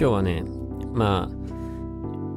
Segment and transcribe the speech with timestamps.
[0.00, 0.44] 今日はね、
[0.94, 1.36] まあ、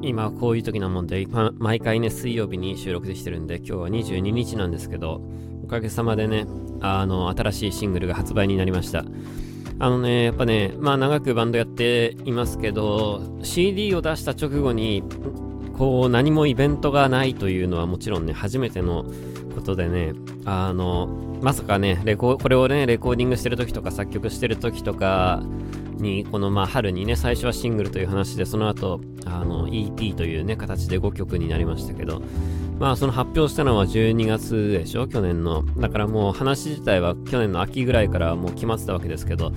[0.02, 1.26] 今こういう時なもんで、
[1.56, 5.22] 毎回ね、水曜日に収録できてるんで、今日は22日なんですけど、
[5.64, 6.44] おかげさまでね、
[6.82, 9.06] あの、新しいシングルが発売になりました。
[9.78, 15.02] あのね、やっぱね、まあ長くバンドやっていますけど、CD を出した直後に、
[15.78, 19.06] こう何もイベントがないというのはもちろんね、初めての
[19.54, 20.12] ことでね、
[20.44, 25.42] あの、まさかね、レコこれをね、レコーディングしてる時とか作曲してる時とか
[26.04, 32.22] に、このまあ春にね、最初はシングルという話で、その後、あの、EP というね、形で5曲になりましたけど、
[32.78, 35.64] まあその発表したのは12月でしょ去年の。
[35.78, 39.52] だからもう話自体は去年の秋ぐらいからもう決まってたわけですけど、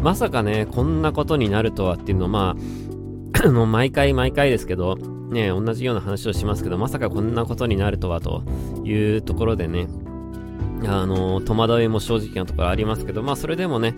[0.00, 2.56] まさかね、こんなことになるとはっていうのをま
[3.44, 8.42] あ、もう毎回毎回ですけど、ね、同じような話をしますけど、まさかこんなことになるとはと
[8.84, 9.88] いうところでね、
[10.86, 13.94] あの、戸惑いも正直なところありますけど、まあそれでもね、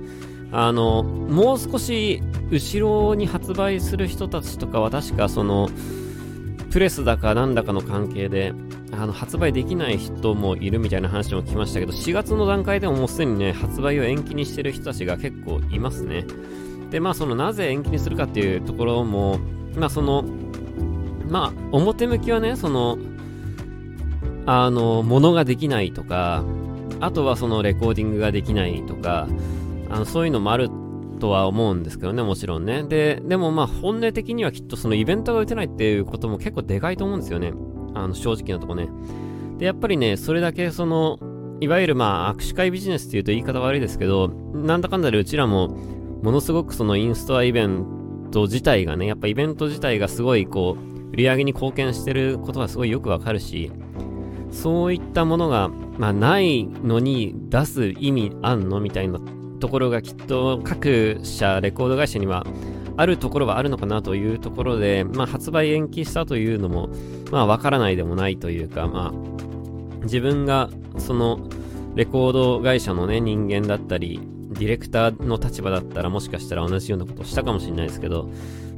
[0.52, 5.68] あの、もう少し後ろに発売する人たちとかは確かその、
[6.70, 8.52] プレスだかなんだかの関係で、
[8.92, 16.26] あの、発売できない人もいるみたいな話も聞きましたけど、4月の段階でももうすでにね、発売を延期にしてる人たちが結構いますね。
[16.90, 19.38] で、まあそのなぜ延期にするかっていうところも、
[19.76, 20.24] まあその、
[21.28, 22.98] まあ、表向きはね、その、
[24.46, 26.42] あの、ものができないとか、
[26.98, 29.28] あとはそのレコーディングができないとか、
[29.90, 30.70] あの、そういうのもある
[31.18, 32.82] とは思うんですけどね、もちろんね。
[32.82, 37.52] で、でもまあ本音的にはきっとそのイベントが打てないっていうことも結構でかいと思うんですよね。
[37.94, 38.88] あの、正直なとこね。
[39.58, 41.18] で、やっぱりね、それだけその、
[41.60, 45.68] いわゆるまあ握手会ビジネスっていうと言い方悪いですけど、なんだかんだでうちらも、
[46.22, 53.70] ものすごくそのインストアイベント自体がね、やっぱイベント自体がすごいこう、売り上げに貢献してることがすごいよくわかるし、
[54.50, 59.20] そういったものが、まあ、ないのに出す意味あんのみたいな
[59.60, 62.44] ところがきっと各社、レコード会社には
[62.96, 66.90] あるところはあるのかなというところで、まあ、発売延期したというのも、
[67.30, 71.40] まあ、わからないでもないというか、まあ、自分がその
[71.94, 78.28] レコード会社のね、人間だったり、ディレクターの立場だったらもしかしたら同じようなことをしたかもしれないですけど、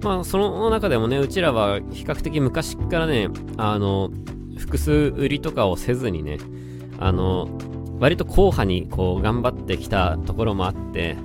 [0.02, 4.10] まあ、その中でもね、うちらは比較的昔からね、あの、
[4.58, 6.38] 複数売りとかをせずにね、
[6.98, 7.48] あの、
[8.02, 11.16] 割と硬派にこう頑張ってきたところもあって、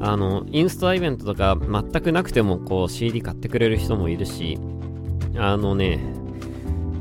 [0.00, 4.56] あの、インストアイベントとか全くなくてもこう CD 買ってくれる人もいるし、
[5.36, 5.98] あのね、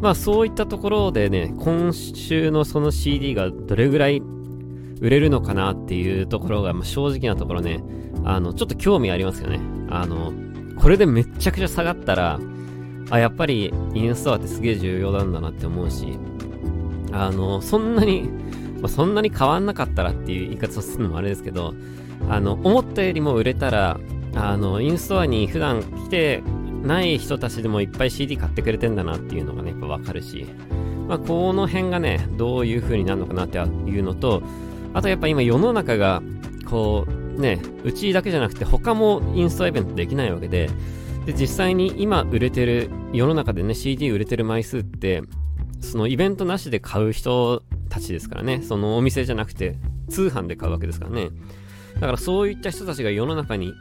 [0.01, 4.23] まあそういったところでね、今週のその CD がどれぐらい
[5.01, 7.83] 売れるのかなっていうところが、まあ、正直なところね、
[8.23, 9.59] あの、ちょっと興味ありますよね。
[9.91, 10.33] あの、
[10.79, 12.39] これでめっちゃくちゃ下がったら、
[13.11, 16.17] あ、やっぱりインストアってすげえ重要なんだなって思うし、
[17.11, 18.27] あの、そんなに、
[18.81, 21.74] まあ、そんなに変わんなかったらっていう言い方をするのもあれですけど、
[22.30, 24.00] あの、思ったよりも売れたら、
[24.36, 26.44] あの、インストアに普段来て
[26.84, 30.47] ない人たちでもいっぱい CD 買ってくれてんだなっていうのがね、やっぱわかるし、
[31.08, 34.42] まあ、この辺がね、どういう風になるのかなっていうのと、
[34.94, 36.24] あとやっぱ今世の中が、
[36.66, 40.69] こう、ね、うちだけじゃなくて他もインストアイベントできないわけで、
[41.25, 45.22] で、実際に今売れてる、世の中でね、CD 売れてる枚数って、
[45.81, 49.75] そのイベントなしで買う人たちですからね、そのお店じゃなくて、
[50.09, 51.29] 通販で買うわけですからね。
[51.96, 53.74] だからそういった人たちが世の中に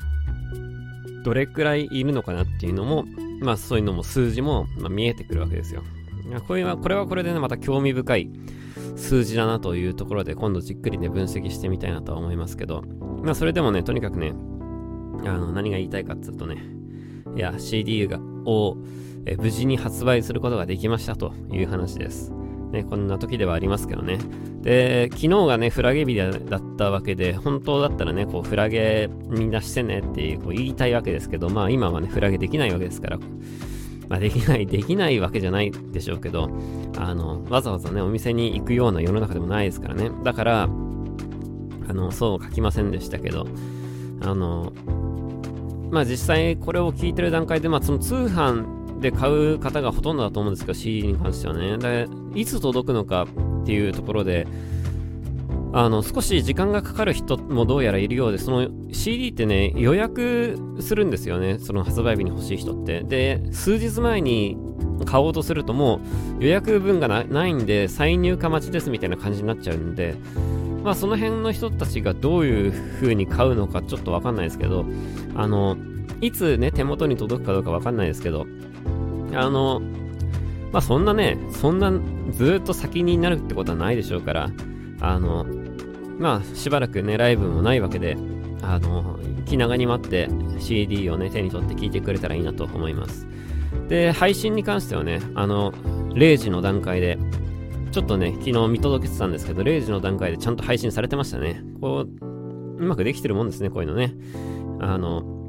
[1.24, 3.04] どれくらいいるのかなっていうのも、
[3.40, 5.82] まあそういうのも数字も、ま、見えてくるわけですよ。
[6.46, 8.30] これは、これはこれでね、また興味深い
[8.96, 12.82] 数字だなというところで、今度じっくりね、分析してみたいなとは思いますけど、
[13.22, 14.32] まあそれでもね、とにかくね、
[15.24, 16.56] あの、何が言いたいかっていうとね、
[17.36, 18.76] いや、CD がを
[19.26, 22.32] え無事に発売することができましたという話です。
[22.70, 24.18] ね、こんな時ではありますけどね。
[24.62, 33.18] で、昨日がね、フラゲ日だったわけで、本当だったらね、こう、フラゲみんなしてねってこう言いたいわけですけど、まあ今はね、フラゲできないわけですから、
[34.08, 36.50] まあできない、できないわけじゃないでしょうけど、
[36.96, 40.10] あの、わざわざね、お店に行くような世の中でもないですからね。
[40.24, 40.68] だから、
[41.88, 43.46] あの、そう書きませんでしたけど、
[44.20, 44.72] あの、
[45.90, 51.78] まあ実際これを聞いてる段階で、まあその通販で買う方がほとんどだと思うんですけど、CD に関してはね。
[51.78, 53.26] で、いつ届くのか
[53.62, 54.46] っていうところで、
[55.72, 61.58] あの、少し時間がかかる人もどうやらいるようで、その CD ってね、予約するんですよね。
[61.58, 63.02] その発売日に欲しい人って。
[63.02, 64.56] で、数日前に
[65.06, 66.00] 買おうとするとも
[66.38, 70.16] う予約分がないんで、再入荷待ちですみたいな感じになっちゃうんで、
[70.82, 74.84] まあその辺の人たちがどういう風に買うのかちょっとわかんないですけど、
[75.36, 75.76] あの、
[76.20, 78.46] いつね、手元に届くかどうかわかんないですけど、
[79.34, 79.80] あの、
[80.72, 81.92] まあそんなね、そんな
[82.32, 84.50] ずっと先になるってことはないでしょうから、
[85.00, 85.46] あの、
[86.18, 88.16] まあしばらくね、ライブもないわけで、
[88.62, 90.28] あの、気長に待って
[90.58, 93.26] CD をね、手に取って聴いてくれたらいいなと思います。
[93.88, 95.72] で、配信に関してはね、あの、
[96.14, 97.18] 0時の段階で、
[97.90, 101.64] ちょっとね、昨日見届けてたんですけど、0時の段階でちゃんと配信されてましたね。
[101.80, 102.26] こう、
[102.78, 104.14] うまくできてるもんですね、こういうのね。
[104.80, 105.39] あの、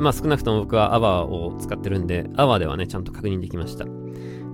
[0.00, 3.84] まあ少なくとも僕は AWA を使ってるんで、AWA ではね、ちゃんと確認できました。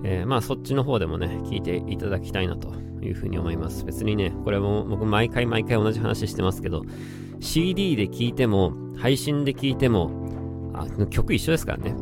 [0.03, 3.85] えー、まあそっちの方でもね、聞いていただきたいなというふうに思います。
[3.85, 6.83] 別にね、これも僕毎回毎回同じ話してますけど、
[7.39, 10.11] CD で聞いても、配信で聞いても、
[10.73, 11.95] あ曲一緒ですからね。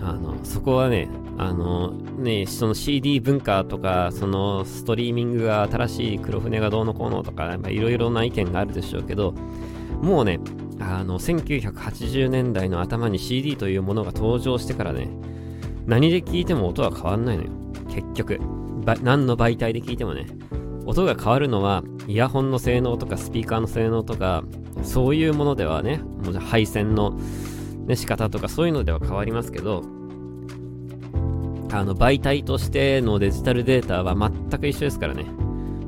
[0.00, 1.08] あの、そこはね、
[1.38, 9.34] あの、ね、その CD 文化とか、そのストリーミングが新しい黒船がどうのこうのとか、いろいろな意見があるでしょうけど、
[10.02, 10.40] もうね、
[10.80, 15.08] あの、1980年代の頭に CD というものが登場してからね、
[15.86, 17.50] 何で聞いても音は変わんないのよ。
[17.88, 18.40] 結局。
[19.02, 20.26] 何の媒体で聞いてもね。
[20.86, 24.42] 音が変わるのは、イヤホンの性能とかスピーカーの性能とか、
[24.82, 27.18] そういうものではね、もう配線の、
[27.86, 29.82] ね、仕方とかそういうのでは変わりますけど、
[31.72, 35.24] あの、媒体としてのデジタルデータは全く一緒ですからね。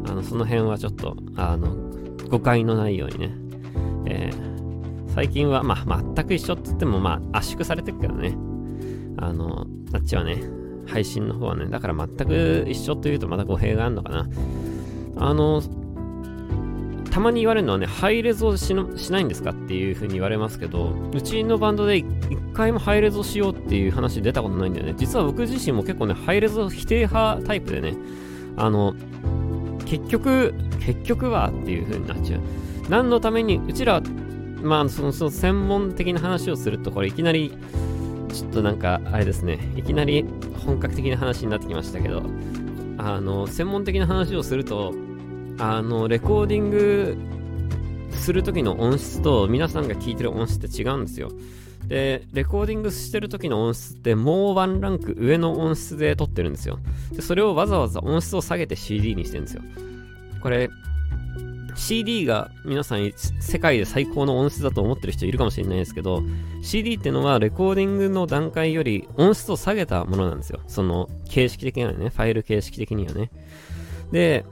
[0.07, 1.77] あの、その辺はちょっと、あの、
[2.29, 3.35] 誤解のないようにね。
[4.07, 4.54] えー、
[5.15, 8.37] 最近は、まあ、全く一緒って言っても、まあ、圧縮されてるけどね。
[9.17, 10.43] あの、あっちはね、
[10.87, 14.29] 配信の方はね、だから全く一緒というとまた語弊があるのかな。
[15.17, 15.63] あの、
[17.13, 22.07] たまに言われるのはね、ハイレゾしのしないんですかっていう風に言われますけど、うちのバンドで一
[22.53, 24.95] 回もハイレゾしようっていう話出たことないんだよね。
[24.97, 27.95] 実は僕自身も結構ね、ハイレゾ否定派タイプでね、
[28.57, 28.95] あの、
[29.87, 32.41] 結局、結局はっていう風になっちゃう。
[32.89, 34.03] 何のために、うちら、
[34.65, 37.53] まあ、その、その専門的な話をすると、これいきなり、
[38.33, 40.25] ちょっとなんか、あれですね、いきなり
[40.67, 42.23] 本格的な話になってきましたけど、
[42.99, 44.95] あの、専門的な話をすると、
[45.59, 47.17] あの、レコーディング
[48.13, 51.31] する時の音質と皆さんが聞いてる音質って違うんですよ。
[51.87, 56.79] で、レコーディングしてる時の音質ってもうワンランク上の音質で撮ってるんですよ。
[57.13, 59.63] で、それをわざわざ音質を下げて CD にしてるんですよ。
[60.41, 60.71] これ、
[61.75, 66.23] CD が皆さん世界で最高の音質だと思ってる人いるかもしれないですけど
[66.63, 73.31] CD ってのはレコーディングの段階より音質を下げたものなんですよその形式的にはねファイル形式的にはね
[74.13, 74.45] で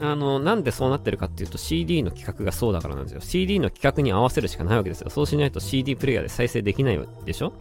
[0.00, 3.20] あの、なんでそうなってるかっていうと CD の規格がそうだからなんですよ。
[3.20, 5.10] CD の規格に合わせるしかないわけですよ。
[5.10, 7.54] そうしないと CD プレイヤーで再生できないでしょ？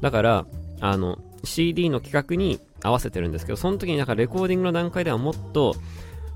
[0.00, 0.46] だから、
[0.80, 5.74] あの、CD の規格に合わせてるんですけど、その時になんかレコーディングの段階ではもっと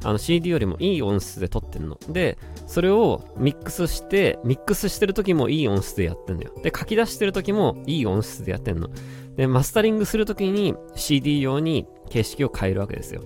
[0.05, 1.99] あの CD よりもいい音質で撮ってんの。
[2.09, 6.53] で、それをミックスして、ミックスしてる時もいい音質でやってんだよ。
[6.63, 8.89] で、書き出してる時もいい音質でやってんの。
[9.37, 13.23] で、マスタリングする時に CD 用に形式を変えるわけですよ。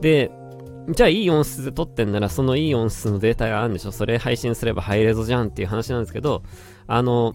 [0.00, 0.30] で、
[0.90, 6.42] じゃあいい音質で撮ってんならそのいい音質のデータがあるんでしょそれ配信すればハイレゾじゃんっていう話なんですけど、
[6.86, 7.34] あの、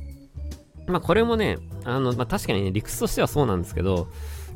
[0.88, 4.08] まあ、これもね、あの、まあ、確かにね、理屈としてはそうなんですけど、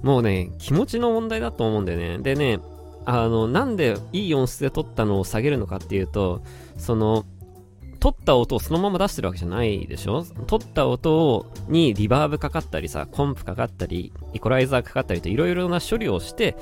[0.02, 2.18] もうね、気持ちの問題だと思うんだよね。
[2.20, 2.60] でね、
[3.06, 6.42] あの、なんでいい音質で撮ったのを下げるのかっていうと、
[6.78, 7.26] その、
[8.00, 10.24] 撮った音をそのまま出してるわけじゃないでしょ？
[10.48, 16.56] 撮った音にリバーブかかったりさ、コンプかかったり、イコライザーかかったりといろいろな処理をして、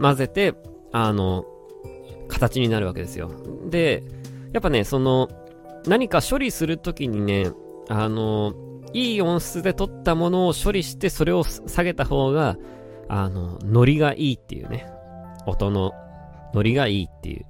[0.00, 0.54] 混ぜて、
[0.92, 1.44] あの、
[2.28, 3.32] 形になるわけですよ。
[3.68, 4.04] で、
[4.52, 5.28] やっぱね、その、
[5.86, 7.50] 何か処理するときにね、
[7.88, 8.54] あの、
[8.92, 12.56] いい音質で撮ったものを処理してそれを下げた方が、
[13.08, 14.86] あの、ノリがいいっていうね。
[15.46, 15.92] 音の
[16.54, 17.46] ノリがいいっていう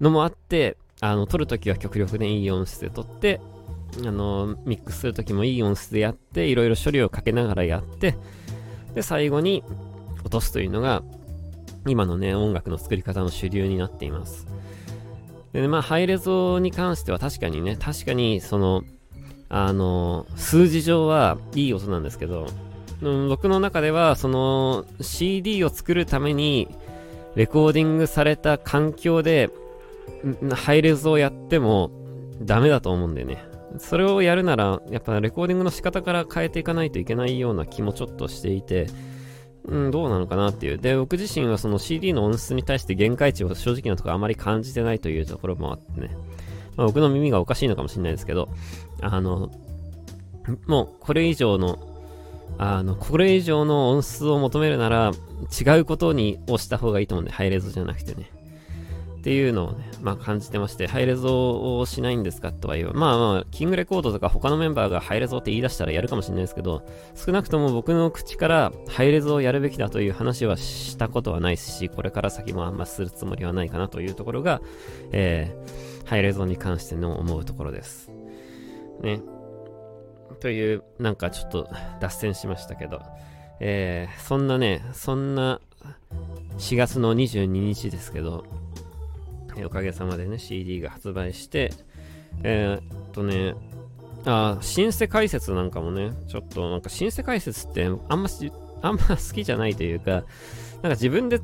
[0.00, 3.40] のもあって、あの、撮るときは極力ね、いい音質で撮って、
[4.06, 8.16] あの、ミックスするときもいい音質でやって、いろいろ処理をかけながらやって、
[8.94, 9.64] で、最後に
[10.20, 11.02] 落とすというのが、
[11.86, 14.46] 今のね、音楽の作り方の主流になっています。
[15.52, 18.84] で、まあ、ハイレゾに関しては確かにね、確かに、その、
[19.48, 22.46] あの、数字上はいい音なんですけど、
[23.02, 26.68] うん、僕の中では、その、CD を作るために、
[27.36, 29.50] レコーディングされた環境で、
[30.52, 31.90] ハイレゾをやっても
[32.42, 33.44] ダメだと思うんだよね。
[33.78, 38.88] それをやるなら、やっぱレコーディングの仕方から変えていかないといけないような気もちょっとしていて、
[39.64, 40.78] うん、どうなのかなっていう。
[40.78, 46.16] で、僕自身はその CD の音質に対して限界値を正直なところあまり感じてないというところもあってね。
[46.76, 48.48] まあ、僕の耳がおかしいのかもしれないですけど、
[49.00, 49.50] あの、
[50.66, 51.78] もうこれ以上の、
[52.58, 55.12] あの、これ以上の音質を求めるなら、
[55.58, 58.30] 違うことに押した方がいいと思うんで、ハイレゾじゃなくてね。
[59.20, 62.92] っていうのをね、まあ感じてまして、ハイレゾをしないんですかとは言う。
[62.94, 74.62] まあまあ、キングレコードとか他のメンバーがハイレゾって言い出したらやるかもしれないですけど、少なくとも僕の口からハイレゾをやるべきだという話はしたことはないし、これから先もあんまするつもりはないかなというところが、
[75.12, 78.10] えー、ハイレゾに関しての思うところです。
[79.02, 79.20] ね。
[80.40, 81.68] という、なんかちょっと
[82.00, 83.00] 脱線しましたけど、
[83.60, 85.60] えー、そんなね、そんな
[86.58, 88.44] 4月の22日ですけど、
[89.64, 91.72] おかげさまでね、CD が発売して、
[92.42, 93.54] えー、っとね、
[94.24, 100.24] あ、シンセ解説なんかもね、ちょっとなんかシンセ解説ってあんまし、あんま好きじゃないというか、なんか
[100.90, 101.40] 自分で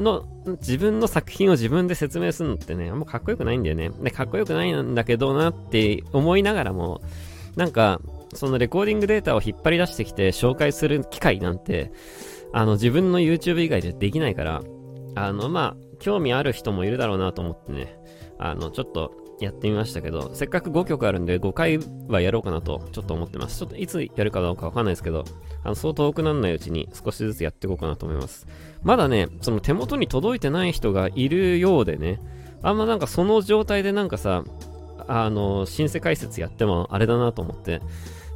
[0.00, 0.24] の、
[0.60, 3.90] 自分の作品を自分で説明するのってね、あんまかっこよくないんだよね。
[3.90, 7.00] で、かっこよくないんだけどなって思いながらも、
[7.56, 8.00] なんか、
[8.34, 11.92] そのレコーディングデータを引っ張り出してきて紹介する機会なんて、
[12.52, 14.62] あの、自分の YouTube 以外でできないから、
[15.14, 17.96] あの、まあ、興味ある人もいるだろうなと思ってね、
[18.38, 23.58] あの、ちょっとやってみましたけど、せっかく5曲あるんで5回はやろうかなとちょっと思ってます。
[23.58, 25.24] ちょっといつやるかどうかわかんないですけど、
[25.62, 28.46] あの、そう遠くならないうちに少しずつやっていこうかなと思います。
[28.82, 32.20] まだね、その手元に届いてない人がいるようでね、
[32.62, 34.44] あんまなんかその状態でなんかさ、
[35.08, 37.80] あの、シンセ解説やってもあれだなと思って、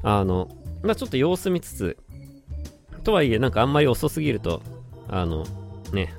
[0.05, 0.49] あの、
[0.83, 1.97] まあ、ちょっと様子見つつ、
[3.03, 4.63] とはいえなんかあんまり遅すぎると、
[5.09, 5.45] あの、
[5.93, 6.15] ね、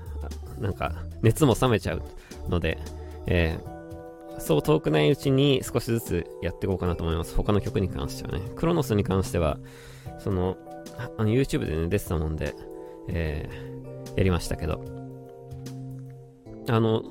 [0.60, 2.02] なんか熱も冷めちゃう
[2.50, 2.78] ので、
[3.28, 7.36] えー、そう遠くないうちに少しずつやっていこうかなと思います。
[7.36, 8.46] 他の曲に関してはね。
[8.56, 9.58] クロノスに関しては、
[10.20, 10.58] その、
[11.18, 12.56] あの YouTube でね、出てたもんで、
[13.08, 14.84] えー、やりましたけど。
[16.70, 17.04] あの、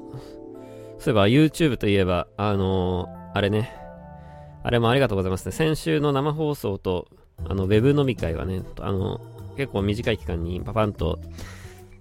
[0.98, 3.83] そういえば YouTube といえば、あのー、あれね、
[4.64, 5.52] あれもありがとうございますね。
[5.52, 7.06] 先週の生放送と、
[7.46, 9.20] あの、ウェブ飲み会はね、あの、
[9.56, 11.20] 結構短い期間にパパンと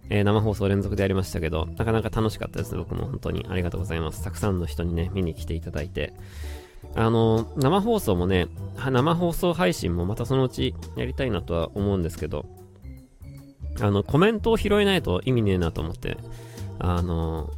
[0.09, 2.77] えー、生放送連続でやりましたけど、なかなか楽しかったですね。
[2.77, 4.23] 僕も本当にありがとうございます。
[4.23, 6.13] たくさんの人にね、見に来ていただいて。
[6.95, 8.47] あの、生放送もね、
[8.91, 12.45] 生放送配信もまたそのうちやりたいなとは思うんですけど、
[13.79, 16.17] あの、コメントを拾えないと意味ねえなと思って、
[16.79, 17.49] あの、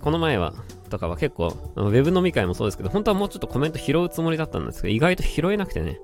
[0.00, 0.54] この前は、
[0.90, 5.98] とかは結構、ウェブ飲み会もそうですけど、本当はもうちょっとコメント拾うつもりだったんですけど、意外と拾えなくてね。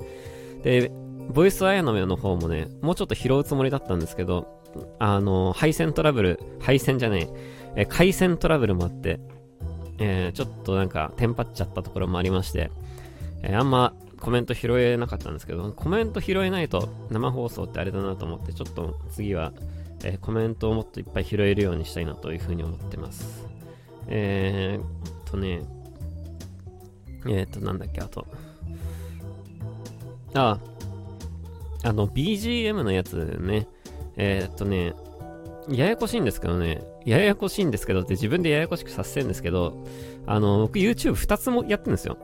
[0.63, 0.91] で、
[1.33, 4.63] ボイスアヤの目の方もね、もうちょっと拾うつもりだったんですけど、
[4.99, 7.29] あの、配線トラブル、配線じゃね
[7.77, 9.21] え、え回線トラブルもあって、
[9.99, 12.71] えー、ちょっとなんか、テンパっちゃったところもありまして、
[13.43, 19.53] えー、あんまコメント拾えなかったんですけど、コメント拾えないと生放送ってあれだなと思って、ちょっと次は、
[20.05, 23.46] えー、コメントをもっといっぱい拾えるようにしたいなというふうに思ってます。
[24.09, 25.63] えー、とね、
[27.27, 28.27] えー、と、なんだっけ、あと。
[30.35, 30.59] あ、
[31.83, 33.69] あの、BGM のやつね、
[34.17, 34.95] えー、っとね、
[35.69, 39.85] ややこしいんですけどね、ややこしいんですけどって自分でややこしくさせるんですけど、
[40.27, 42.19] あの、僕 YouTube2 つもやってるんですよ。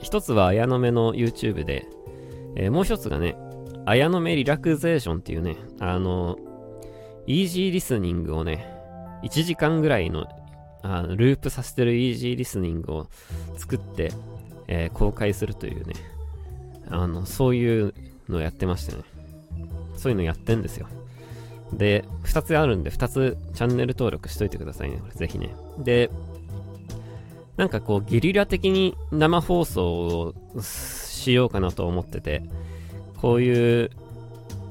[0.00, 1.86] 一つは綾野目の YouTube で、
[2.56, 3.36] えー、もう一つがね、
[3.86, 6.36] 綾野目リラクゼーションっていうね、あの、
[7.26, 8.66] イージーリスニングをね、
[9.22, 10.26] 1時間ぐらいの
[10.82, 13.06] あのループさせてるイージーリスニングを
[13.56, 14.12] 作って、
[14.68, 15.94] えー、公開するというね、
[16.90, 17.94] あの、そういう
[18.28, 19.02] のをやってましてね、
[19.96, 20.88] そういうのやってんですよ。
[21.72, 24.98] で、2つあるんで、2つチャンネル登録しといてくださいね。
[24.98, 25.54] これぜひね。
[25.78, 26.10] で、
[27.56, 32.42] なんかこう、ゲリラ的に生放送をしようかなと思ってて、
[33.20, 33.90] こういう、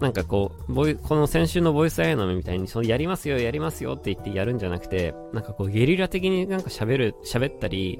[0.01, 7.99] なんかこう、ボイこの先週のボイスアイナムみたいに、そのやりますよ、やりますよって言ってやるんじゃなくて、なんかこう、ゲリラ的になんか喋る、喋ったり、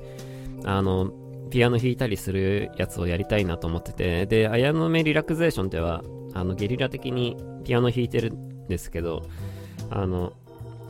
[0.66, 1.12] あの、
[1.52, 6.04] ピアノ弾いたりするやつをやりたいなと思ってて、で、綾野目リラクゼーションでは、
[6.34, 9.22] あの、ゲリラ的にピアノ弾いてるんですけど、
[9.92, 10.34] あの、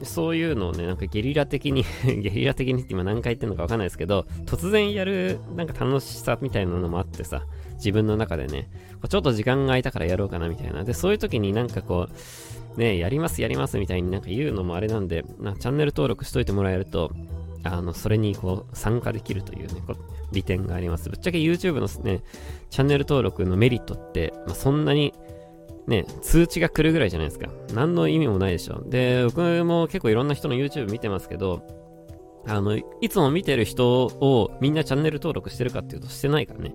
[0.03, 7.43] そういうのをね、なんかゲリラ的に ゲリラ的にって今何回言ってんのかわかんないですけど、突然やるなんか楽しさみたいなのもあってさ、
[7.81, 8.69] 自分の中でね、
[9.09, 10.83] ちょっと時間が空いたからやろうかなみたいな。
[10.83, 12.07] で、そういう時になんかこ
[12.75, 17.11] う、ね、やりますやりますみたいになんか言うのもあれなんで、なチャンネル登録しといてもらえると、
[17.63, 19.81] あの、それにこう、参加できるというね、
[20.31, 21.09] 利点があります。
[21.09, 22.23] ぶっちゃけ YouTube のね、
[22.69, 25.13] チャンネル登録のメリットって、まあ、そんなに
[25.87, 27.49] ね、通知が来るぐらいじゃないですか。
[27.73, 28.81] 何の意味もないでしょ。
[28.87, 31.63] で、僕も結構いろんな人の YouTube 見てますけど、
[32.47, 36.73] あの、いつも見てる人をみんなチャンネル登録してるかっていうとしてないからね。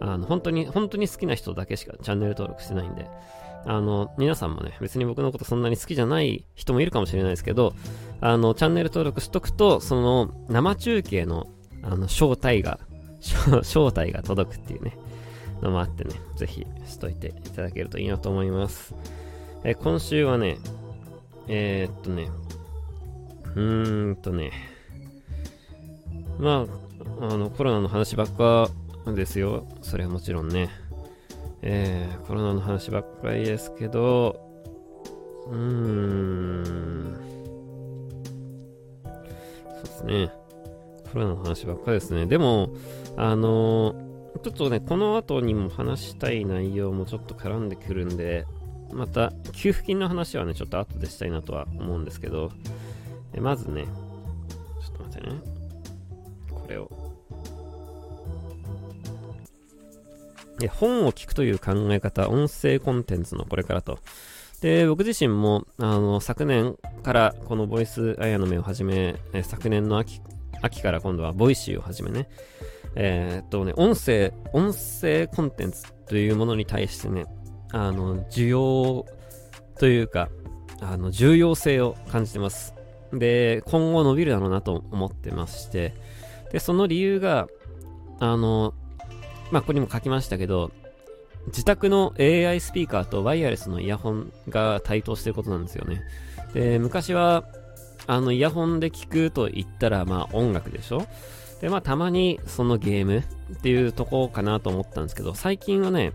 [0.00, 3.08] あの、本当に、本当に好きな人だけしかチャンネル登録してないんで、
[3.66, 7.74] あの、皆さんもね、別に僕のことそんなに好きじゃない人もいるかもしれないですけど、
[8.20, 11.46] あの、チャンネル登録しとくと、その、生中継の、
[11.82, 12.78] あの、招待が、
[13.62, 14.98] 招待が届くっていうね。
[15.64, 18.94] のもあってね、ぜひしといていただけるといいなと思います。
[19.64, 20.58] え今週はね、
[21.48, 22.28] えー、っとね、
[23.54, 24.52] うーんとね、
[26.38, 26.66] ま
[27.20, 28.68] あ、あの、コロナの話ばっか
[29.12, 29.66] ですよ。
[29.82, 30.70] それはもちろんね。
[31.62, 34.40] えー、コロナの話ばっかりですけど、
[35.46, 37.16] うーん。
[39.74, 40.32] そうですね。
[41.12, 42.26] コロナの話ばっかりですね。
[42.26, 42.74] でも、
[43.16, 48.46] あのー、ちょっとね、この後にも話したい内容もちょっと絡んでくるんで、
[48.92, 52.50] また、給付金の話はね、ちょっと後でしたいなとは思うんですけど、
[53.32, 55.40] えまずね、ちょっと待ってね。
[56.50, 57.03] これを。
[60.68, 63.98] 本を聞くという考え方、音声コンテンツのこれからと。
[64.60, 70.20] で、僕自身も、あの、昨年からこのボイスアヤノ.メをはじめ、え昨年の秋、
[70.62, 72.28] 秋から今度は Voicy をはじめね、
[72.94, 77.26] えー、っとね、音声、音声コンテンツというものに対してね、
[77.72, 79.04] あの、需要
[79.78, 80.28] というか、
[80.80, 82.74] あの、重要性を感じてます。
[83.12, 85.94] で、今後伸びるだろうなと思ってまして、
[86.52, 87.48] で、その理由が、
[88.20, 88.74] あの、
[89.54, 90.72] まあ、ここにも書きましたけど、
[91.46, 96.02] 自宅の AI スピーカーとワイヤレスのイヤホンが対等してることなんですよね。
[96.54, 97.44] で、昔は、
[98.08, 101.06] あの、イヤホンで聞くと言ったら、まあ、音楽でしょ？
[101.60, 106.14] で、まあ、たまにそのゲームっていうとこかなと思ったんですけど、最近はね、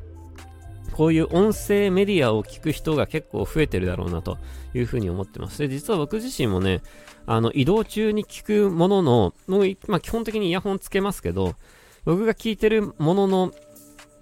[0.91, 4.37] こういう音声メディアを聞く人が結構増えてるだろうなと
[4.73, 5.59] いうふうに思ってます。
[5.59, 6.81] で、実は僕自身もね、
[7.25, 11.55] あの、移動中に聞くものの、もう、まあ、基本的にイヤホンつけますけど、
[12.09, 13.51] 僕が聞いてるものの、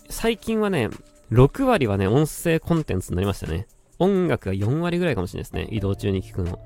[0.10, 0.90] 最近はね、
[1.32, 3.66] 6割はね、音声コンテンツになりましたね。
[3.98, 5.70] 音楽が4割ぐらいかもしれないですね。
[5.72, 6.60] 移動中に聞くの。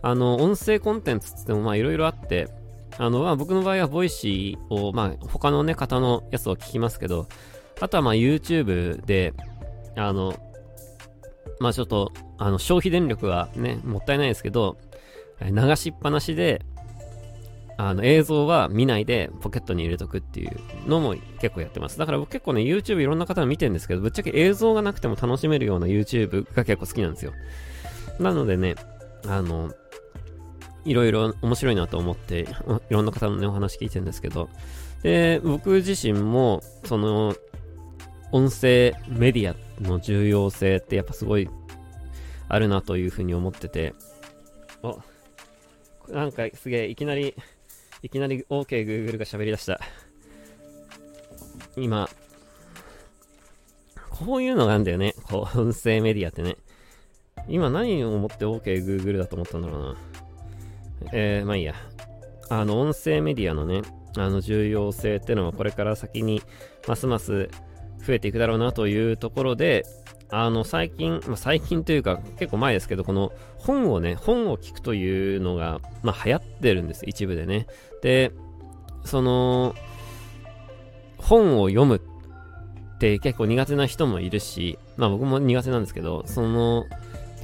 [0.00, 2.48] あの、音声コンテンツってってもまあいろいろあって、
[2.96, 7.28] あの、まあ僕の場合は Voicy を、まあ他のね、方のやつを聞きますけど、
[7.78, 9.34] あとはまあ YouTube で、
[9.96, 10.34] あの、
[11.60, 14.78] まあちょっと、あの、消費電力はね、もったいないですけど、
[15.42, 16.62] 流しっぱなしで、
[17.76, 21.98] あの、映像は見ないでポケットに入れとくっていうのも結構やってます。
[21.98, 27.32] だから僕結構ね、YouTube いろんな方が見てるんですけど、ぶっちゃけ映像がなくても楽しめるような YouTube が結構好きなんですよ。
[28.20, 28.76] なのでね、
[29.26, 29.72] あの、
[30.84, 32.46] いろいろ面白いなと思って、
[32.90, 34.48] いろんな方のね、お話聞いてるんですけど、
[35.02, 37.34] で、僕自身も、その、
[38.32, 41.48] 音声メディアの重要性ってやっぱすごい
[42.48, 43.94] あるなというふうに思ってて、
[44.82, 45.00] お、
[46.08, 47.34] なんかすげえ、いきなり、
[48.04, 49.80] いきなり OKGoogle、が喋り出した。
[51.74, 52.06] 今、
[54.10, 55.14] こういうのがあるんだよね。
[55.22, 56.58] こう、 音声メディアってね。
[57.48, 59.96] 今何を思って OKGoogle、だと思ったんだろうな。
[61.14, 61.74] えー、まあいいや。
[62.50, 63.80] あの、音声メディアのね、
[64.18, 66.42] あの重要性ってのはこれから先に
[66.86, 67.48] ますます
[68.06, 69.86] 増えていくだろうなというところで、
[70.30, 77.66] あの、最近、まあ、最近というか結構前ですけど、この本をね、本を聞くというのが、まあ流行ってるんです、一部でね。
[78.04, 78.32] で、
[79.06, 79.74] その、
[81.16, 86.84] 本を読むって結構苦手な人もいるし、まあ僕も苦手なんですけど、その、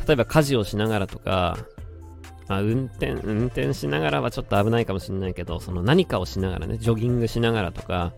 [0.07, 1.57] 例えば家事をしながらとか、
[2.47, 8.13] まあ、運転、運転しながらはちょっと危ないかもしれないけど、その何かをしながらね、ジョギングしながらとか、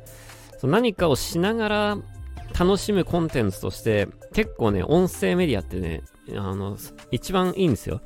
[0.59, 1.99] その何かをしながら
[2.59, 6.77] 楽しむコンテンツとして、結構ね、音声メディアってね、あの、
[7.13, 8.01] 一番いいんですよ。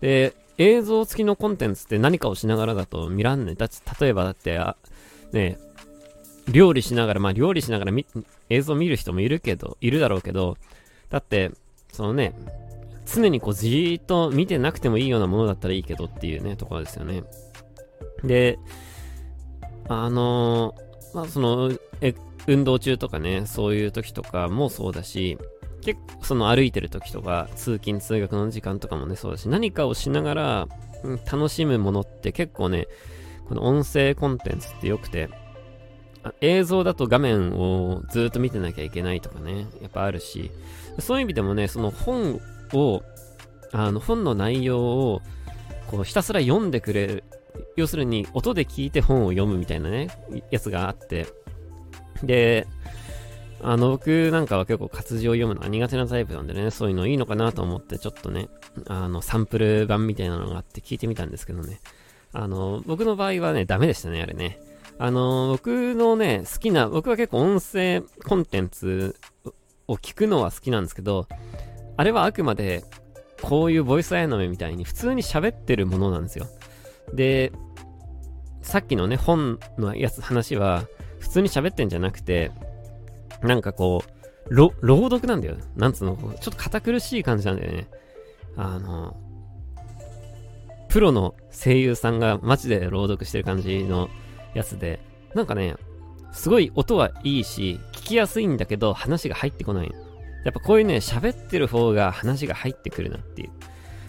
[0.00, 4.76] で、映像付きのコンテンツって何かをしながらだと見らんねだって、例えばだって、あ、
[5.32, 5.58] ね、
[6.48, 7.92] 料理しながら、まあ料理しながら
[8.50, 10.56] 映像見る人もいるけど、いるだろうけど、
[11.10, 11.50] だって、
[11.92, 12.34] そのね、
[13.06, 17.24] 常にこうじーっと見てなくてもいいようなものだったらいいけどっていうね、ところですよね。
[18.22, 18.58] で、
[19.88, 22.14] あのー、まあその、え、
[22.46, 25.38] 運動中とかね、そういう時とかもそうだし、
[25.84, 30.68] 結構その歩いてる時とか、通勤通学の時間とかもね、そうだし、何かをしながら、
[31.30, 32.88] 楽しむものって結構ね、
[33.48, 35.28] この音声コンテンツって良くて、
[36.40, 40.50] 映像だと画面をずっと見てなきゃいけないとかね、やっぱあるし、
[40.98, 42.40] そういう意味でもね、その本
[42.72, 43.02] を、
[43.72, 45.22] あの、本の内容を、
[45.90, 47.24] こう、ひたすら読んでくれる。
[47.76, 50.08] 要するに、音で聞いて本を読むみたいなね、
[50.50, 51.26] やつがあって、
[52.22, 52.66] で、
[53.66, 58.48] あの、僕なんかは結構活字を読むのは苦手なタイプなんでね、そういうのいいのかなと思って、ちょっとね、
[58.88, 61.80] あの、サンプル版みたいなのがあって聞いてみたんですけどね。
[62.34, 64.60] あの、僕の場合はね、ダメでしたね、あれね。
[64.98, 69.16] あの、僕のね、好きな、僕は結構音声コンテンツ
[69.88, 71.26] を聞くのは好きなんですけど、
[71.96, 72.84] あれはあくまで、
[73.40, 76.46] こういうボイスアイノメみたいに普通に喋ってるものなんですよ。
[77.14, 77.50] で、
[78.60, 80.84] さっきのね、本のやつ、話は、
[81.18, 82.50] 普通に喋ってんじゃなくて、
[83.48, 84.02] なんかこ
[84.50, 84.72] う、朗
[85.10, 85.56] 読なんだよ。
[85.76, 87.86] なんつうの、ちょっと堅苦しい感じなんだよね。
[88.56, 89.16] あの、
[90.88, 94.08] プロの声優さんが街で朗読してる感じの
[94.54, 95.00] やつで、
[95.34, 95.76] なんかね、
[96.32, 99.90] すごい音はいいし、聞きやすいんだけど、話が入ってこない。
[100.44, 103.50] やっぱこういうね、喋ってる方が話が入ってくるなっていう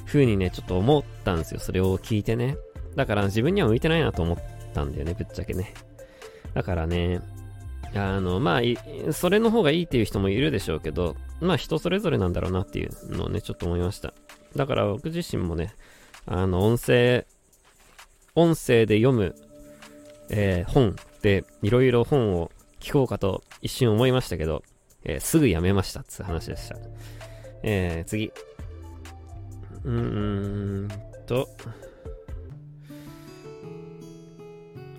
[0.05, 1.59] 風にね、ちょっと思ったんですよ。
[1.59, 2.57] それを聞いてね。
[2.95, 4.37] だから自分には向いてないなと思っ
[4.73, 5.73] たんだよね、ぶっちゃけね。
[6.53, 7.21] だからね、
[7.95, 14.13] あの、まあ、それの方がいいっていう人もいるでしょうけど、まあ人それぞれなんだろうなっていうのをね、ちょっと思いました。
[14.55, 15.73] だから僕自身もね、
[16.25, 17.25] あの、音声、
[18.35, 19.35] 音声で読む、
[20.29, 24.63] えー、本で、いろいろ本を聞こうかと一瞬思いましたけど、
[25.03, 26.75] えー、すぐやめましたっつう話でした。
[27.63, 28.31] えー、次。
[29.83, 30.89] うーん
[31.27, 31.47] と、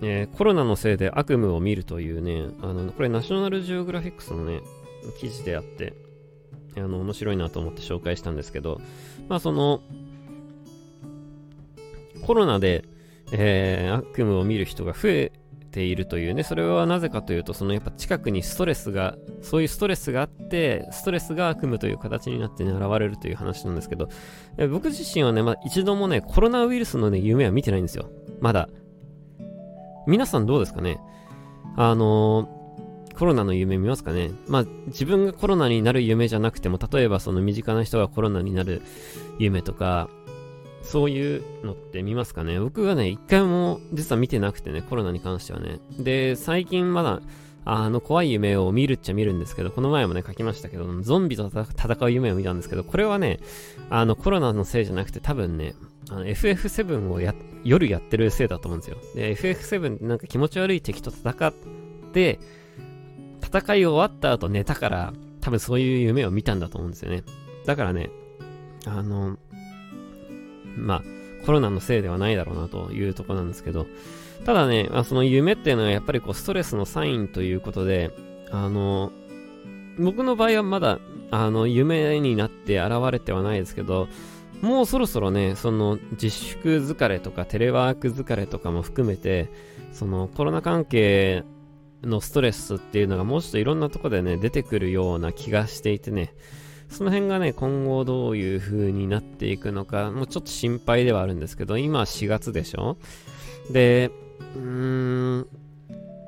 [0.01, 4.61] えー、コロナのせいで悪夢を見るというね、あの、これナショナルジオグラフィックスのね、
[5.19, 5.93] 記事であって、
[6.75, 8.79] あの、面白いなと思って紹介したんですけど、
[9.27, 9.81] まあその、
[12.25, 12.85] コロナで、
[13.31, 15.31] えー、悪夢を見る人が増え
[15.71, 24.09] ているというね、それはなぜかというと、そのやっぱ近くにストレスが、そういうストレスがあって、ストレスが悪夢という形になってね、現れるという話なんですけど、
[24.57, 28.09] え僕自身はね、まあ、一度もね、コロナウイルスのね、夢は見てないんですよ。
[28.39, 28.69] まだ。
[30.07, 30.99] 皆さんどうですかね？
[31.75, 32.49] あの、
[33.17, 34.31] コロナの夢見ますかね？
[34.47, 38.81] まあ、自分がコロナになる夢じゃなくても、例えばその身近な人がコロナになる
[39.37, 40.09] 夢とか、
[40.81, 42.57] そういうのって見ますかね？
[42.59, 45.79] 僕はね、一回も実は見てなくてね、コロナに関してはね。
[45.99, 47.21] で、最近まだ、
[47.65, 53.41] あの、怖い夢を見るっちゃ見るんですけど、この前もね、書きましたけど、ゾンビと戦う夢を見たんですけど、これはね、
[53.89, 55.75] あの、コロナのせいじゃなくて、多分ね、
[56.09, 58.97] あの FF7 をや、夜やってるせいだと思うんですよ。
[59.15, 61.53] で、FF7 ってなんか気持ち悪い敵と戦っ
[62.13, 62.39] て、
[63.41, 67.23] 戦い終わった後寝たから、多分そういう夢を見たんだと思うんですよね。
[67.65, 68.09] だからね、
[68.85, 69.37] あの、
[70.77, 71.03] まあ、
[71.45, 73.87] コロナのせいではないだろうなというとこなんですけど、
[74.45, 78.11] ただね、まあ、その夢っていうのはやっぱりこうストレスのサインということで、
[78.51, 79.11] あの、
[79.99, 80.99] 僕の場合はまだ、
[81.31, 84.07] あの、夢になって現れてはないですけど、
[84.61, 89.49] もうそろそろね、その自粛疲れとかテレワーク疲れとかも含めて、
[89.93, 91.43] そのコロナ関係
[92.03, 96.33] のストレスっていうのがもうちょっといろんなとこでね、出てくるような気がしていてね、
[96.89, 102.97] その辺がね、今後どういう風になっていくのか、もうちょっと心配ではあるんですけど、今4月でしょ？
[103.71, 104.11] で、
[104.55, 105.47] うーん、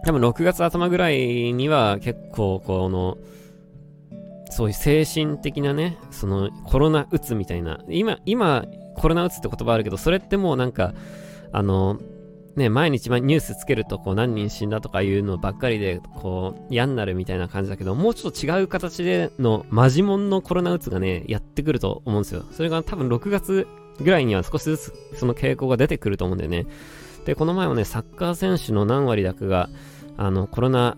[0.05, 3.17] 多分6月頭ぐらいには結構この、
[4.59, 8.65] そういう精神的なね、そのコロナうつみたいな、今、今、
[8.97, 10.93] コロナうつって言葉あるけど、それってもうなんか、
[11.53, 11.97] あの、
[12.57, 22.43] ね、毎日ニュースつけるとこう何人死んだとかいうのばっかりでこう嫌になるみたいな感じだけど、もうちょっと違う形でのマジモンのコロナうつがね、やってくると思うんですよ。
[22.51, 23.65] それが多分6月
[24.01, 26.65] ぐらいには少しずつその傾向が出てくると思うんだよね。
[27.23, 29.69] で、この前もね、サッカー選手の何割だかが、
[30.17, 30.97] あの、コロナ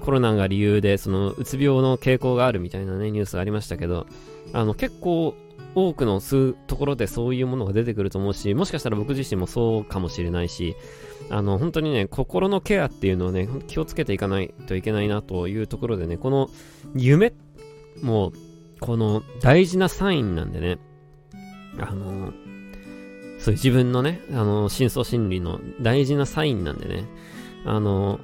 [0.00, 4.06] コロナが理由で、その、うつ病の傾向があるみたいなね、ニュースがありましたけど、
[4.52, 5.34] あの、結構、
[5.74, 6.20] 多くの
[6.66, 10.74] ところでそういうものが出てくると思うし、もしかしたら僕自身もそうかもしれないし、
[11.30, 16.48] あの、本当にね、心のケアっていうのをね、気をつけていかないといけないなというところでね、この
[16.94, 17.32] 夢
[18.02, 18.32] も、
[18.80, 20.78] この大事なサインなんでね、
[21.78, 22.32] あの、
[23.38, 27.04] そういう自分のね、あの、深層心理の大事なサインなんでね、
[27.64, 28.20] あの、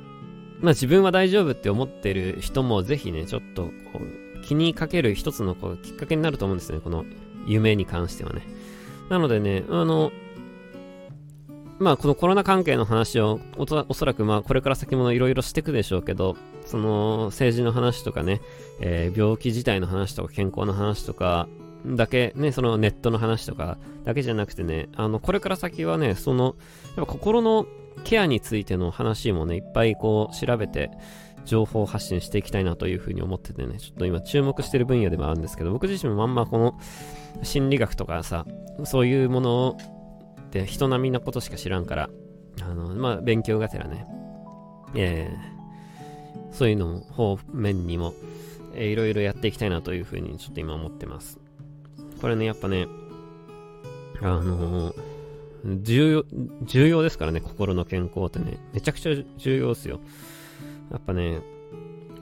[0.65, 7.05] まあ自分は大丈夫って思ってる人もぜひね、ちょっとこう気にかける一つのこうきっかけになると思うんですね、この
[7.47, 8.43] 夢に関してはね。
[9.11, 10.11] なのでね、あの、
[11.79, 18.41] まあこのコロナ関係の話をおそらくまあこれから先もいろいろしていくでしょうけど、その政治の話とかね、
[18.81, 21.47] えー、病気自体の話とか健康の話とか
[21.87, 26.57] だけね、そのネットの話とかだけじゃなくてね、あの、これから先はね、その、
[26.97, 27.67] やっぱ心の
[28.05, 30.91] ケアについての話もね、いっぱいこう調べて、
[31.45, 36.79] 情報発信していきたいなというふうに思っててね、ちょっと今注目してる分野でもあるんですけど、僕自身もまんまこの
[37.43, 38.47] 心理学とかさ、
[38.85, 39.77] そういうもの
[40.47, 42.11] って人並みなことしか知らんから、
[42.63, 44.07] あの、まあ、勉強がてらね、
[44.95, 48.15] えー、そういうのも方面にも、
[48.75, 51.44] えー、いろいろやっていきたいなというふうにちょっと今思ってます。
[52.25, 52.89] これね、やっぱね、
[54.23, 54.95] あのー
[55.83, 56.25] 重要、
[56.63, 58.57] 重要ですからね、心の健康ってね。
[58.73, 60.01] めちゃくちゃ重要ですよ。
[60.91, 61.41] やっぱね、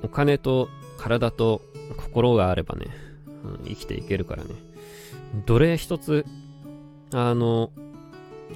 [0.03, 1.63] お金と体と
[1.97, 2.87] 心があればね、
[3.45, 4.51] うん、生きていけるからね。
[5.47, 6.27] どれ一つ、
[7.13, 7.71] あの、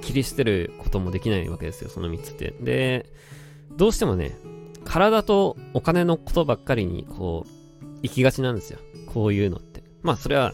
[0.00, 2.54] 切り捨てることもできないわけですよ、その3つって。
[2.60, 3.06] で、
[3.76, 4.36] どうしてもね、
[4.84, 8.80] 体とお金のことばっかりに、こう、行きがちなんですよ。
[9.06, 9.84] こういうのって。
[10.02, 10.52] まあ、それは、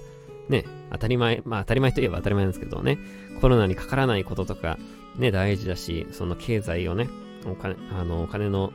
[0.50, 2.98] ね、当たり前、まあ当たり前といえば当たり前なんですけどね、
[3.40, 4.78] コロナにかからないこととか、
[5.16, 7.08] ね、大事だし、その経済をね、
[7.46, 8.72] お金、あの、お金の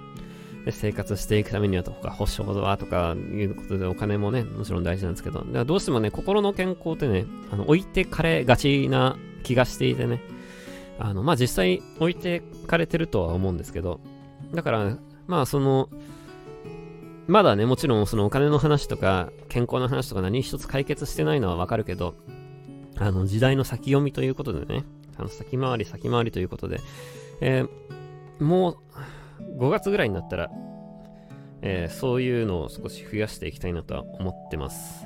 [0.72, 10.22] 生活していくためにはとか、保証はとかいうことでお金もね、もちろん大事なんですけど、だからどうしてもね、心の健康ってね、あの、置いてかれがちな気がしていてね、
[11.00, 14.00] あの、まあ、実際置いてかれてるとは思うんですけど、
[14.54, 15.90] だから、まあ、その、
[17.28, 22.16] まだね、もちろんそのお金の話とか、健康の話とか何一つ解決してないのはわかるけど、
[22.96, 24.86] あの、時代の先読みということでね、
[25.18, 26.80] あの、先回り先回りということで、
[27.42, 30.50] えー、もう、5月ぐらいになったら、
[31.62, 35.06] えー、そういうのを少し増やしていきたいなとは思ってます。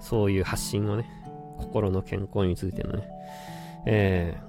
[0.00, 1.10] そういう発信をね、
[1.58, 3.08] 心の健康についてのね。
[3.86, 4.40] え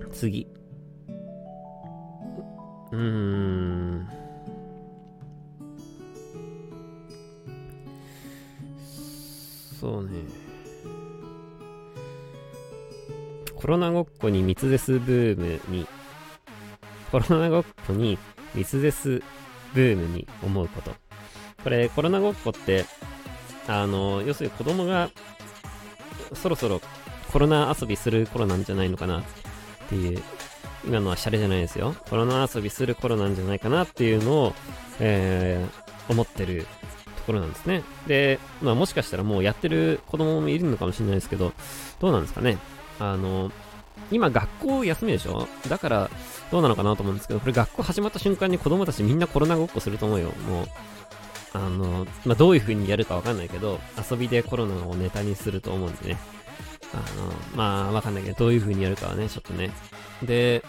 [0.00, 0.48] ー、次。
[2.90, 4.25] うーん。
[9.86, 10.10] そうね。
[13.54, 15.86] コロナごっこに密ですブームに
[17.12, 18.18] コロナごっこに
[18.56, 19.22] 密です
[19.74, 20.90] ブームに思うこと。
[21.62, 22.84] これ、コロナごっこって、
[23.68, 25.08] あの、要するに子供が
[26.34, 26.80] そろそろ
[27.32, 29.24] コロナ遊びする頃なんじゃないのかなっ
[29.88, 30.20] ていう、
[30.84, 31.94] 今のはシャレじゃないですよ。
[32.10, 34.54] コロナ遊びする頃なんじゃないかなっていうのを、
[34.98, 36.66] えー、思ってる
[37.26, 37.82] ころなんですね。
[38.06, 41.52] で、まあもしかしたらもうやってる子供もいるのかもしれないですけど、
[42.00, 42.58] どうなんですかね。
[42.98, 43.52] あの、
[44.10, 45.48] 今学校休みでしょ？
[45.68, 46.10] だから、
[46.50, 50.32] どうなのかなと思うんですけど、これ学校始まった瞬間に子供たちみんなコロナごっこすると思うよ。
[50.48, 50.66] もう、
[51.54, 56.18] あの、まあ、どういう風にやるかわかんないけど、遊びでコロナをネタにすると思うんでね。
[56.92, 59.70] あの、まあ、わかんないけど、どういう風にやるかはね、ちょっとね。
[60.22, 60.62] で、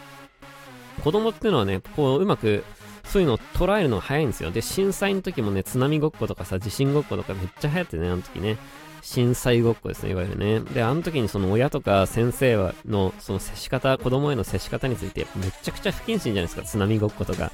[1.03, 2.63] 子供っていうのはね、こう、うまく、
[3.11, 4.51] そういうのを捉えるのが早いんですよ。
[4.51, 8.57] で、震災の時もね、津波ごっことかさ、地震ごっことかめっちゃ流行ってね、あの時ね。
[9.01, 10.59] 震災ごっこですね、いわゆるね。
[10.59, 17.51] で、あの時にその親とか先生はのその接し方、子供への接し方についてめちゃくちゃ不謹慎じゃないですか、津波ごっことか。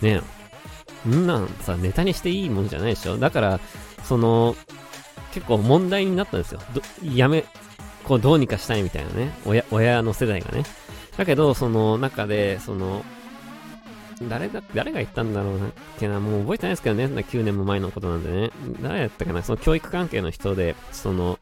[0.00, 0.22] ね
[1.06, 3.60] んなんさ、ネタにしていいもんじゃないでしょだから、
[4.04, 4.56] その、
[5.32, 6.60] 結構問題になったんですよ。
[7.14, 7.44] やめ、
[8.04, 9.32] こうどうにかしたいみたいなね。
[9.44, 10.64] 親、親の世代がね。
[11.16, 13.04] だけど、その中で、その、
[14.22, 18.50] 誰だ、誰が言ったんだろうなっけな、もう覚えてないですけどね、9年も前のことなんでね。
[18.82, 21.38] 誰やったかな、その教育関係の人で、その、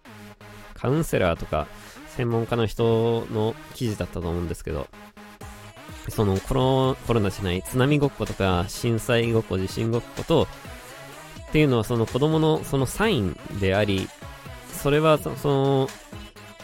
[0.75, 1.69] カウンセラーとか、
[2.17, 4.89] 専門家の人の記事だったと思うんですけど、
[6.09, 10.49] そのコロコロナじゃない、津波ごっことか、震災ごっこ、地震ごっこと、
[11.49, 14.09] っていうのはその子供のそのサインであり、
[14.73, 15.89] それはその、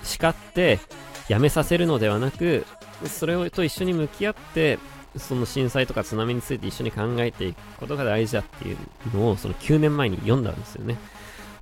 [0.02, 0.80] 叱って
[1.28, 2.66] やめさせるのではなく、
[3.06, 4.78] それと一緒に向き合って、
[5.16, 8.76] その震災とか津波について一緒に考えていくことが大事だっていう
[9.14, 10.96] のを、その9年前に読んだんですよね。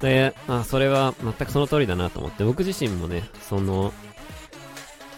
[0.00, 3.92] で、まあ、それは全くその通りだなと思って、僕自身もね、その、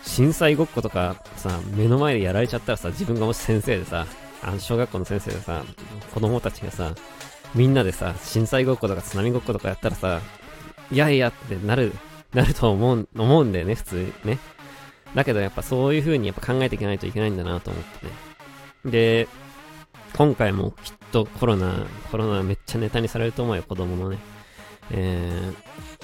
[0.02, 4.06] 震災ごっことかさ、目の前でやられちゃったらさ、自分がもし先生でさ、
[4.42, 5.62] あの小学校の先生でさ、
[6.14, 6.94] 子供たちがさ、
[7.54, 10.20] みんなでさ、震災ごっことか津波ごっことかやったらさ、
[10.90, 11.92] いやいやってなる、
[12.32, 14.38] なると思う、思うんだよね、普通ね。
[15.14, 18.12] だけどやっぱそういう風にやっぱ考えていかないといけないんだなと思ってね。
[18.84, 19.28] で、
[20.16, 24.18] 今回もきっとコロナ、コロナめっちゃネタにされると思うよ、子供のね。
[24.92, 25.52] え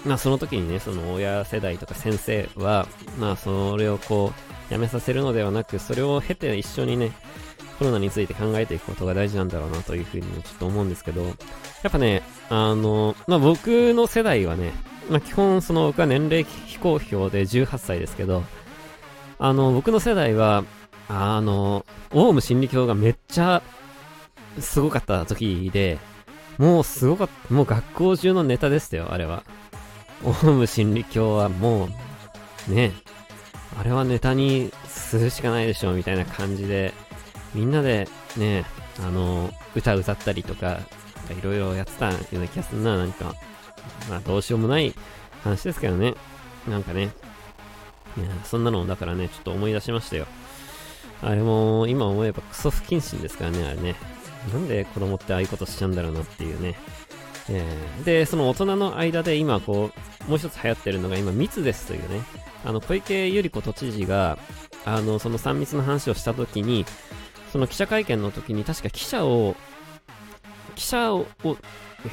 [0.05, 2.87] ー、まあその時にね、その親世代とか先生は、
[3.19, 4.33] まあそれをこ
[4.71, 7.12] う、やめさせるのではなく、それを経て一緒にね、
[7.79, 11.33] コロナについて考えていくことが大事なんだろうなというふうにちょっと思うんですけど、や
[11.88, 14.73] っぱね、あの、まあ僕の世代はね、
[15.11, 18.45] まあ基本その僕は年齢非公表で18歳ですけど、
[19.38, 20.64] あの、僕の世代は、
[21.09, 23.62] あの、オウム真理教がめっちゃ
[24.59, 25.99] すごかった時で、
[26.59, 29.44] もうすごかった、もう学校中のネタでしたよ、あれは。
[30.25, 31.88] オウム真理教はも
[32.68, 32.92] う、ね、
[33.79, 36.94] あれはネタにするしかないでしょ、みたいな感じで、
[37.55, 38.64] みんなでね、
[39.01, 40.81] あの、歌歌ったりとか、
[41.38, 43.35] いろいろやってたような気がするな、なんか。
[44.09, 44.94] まあ、どうしようもない
[45.42, 46.14] 話ですけどね。
[46.68, 47.11] なんかね、
[48.18, 50.26] いや、そんなのだからね、ちょっと思い出しましたよ。
[51.22, 53.96] あれも、今思えばクソ不謹慎ですからね、あれね。
[54.52, 56.74] なんで子供ってああいうことしちゃうんだろうなっていうね。
[57.48, 59.90] えー、で、その大人の間で今こ
[60.26, 62.22] う、もう一つ流行ってるのが今、密ですというね。
[62.64, 64.38] あの、小池百合子都知事が、
[64.85, 66.85] あの、その3密の話をしたときに、
[67.52, 69.57] その記者会見の時に確か記者を、
[70.76, 71.26] 記者を、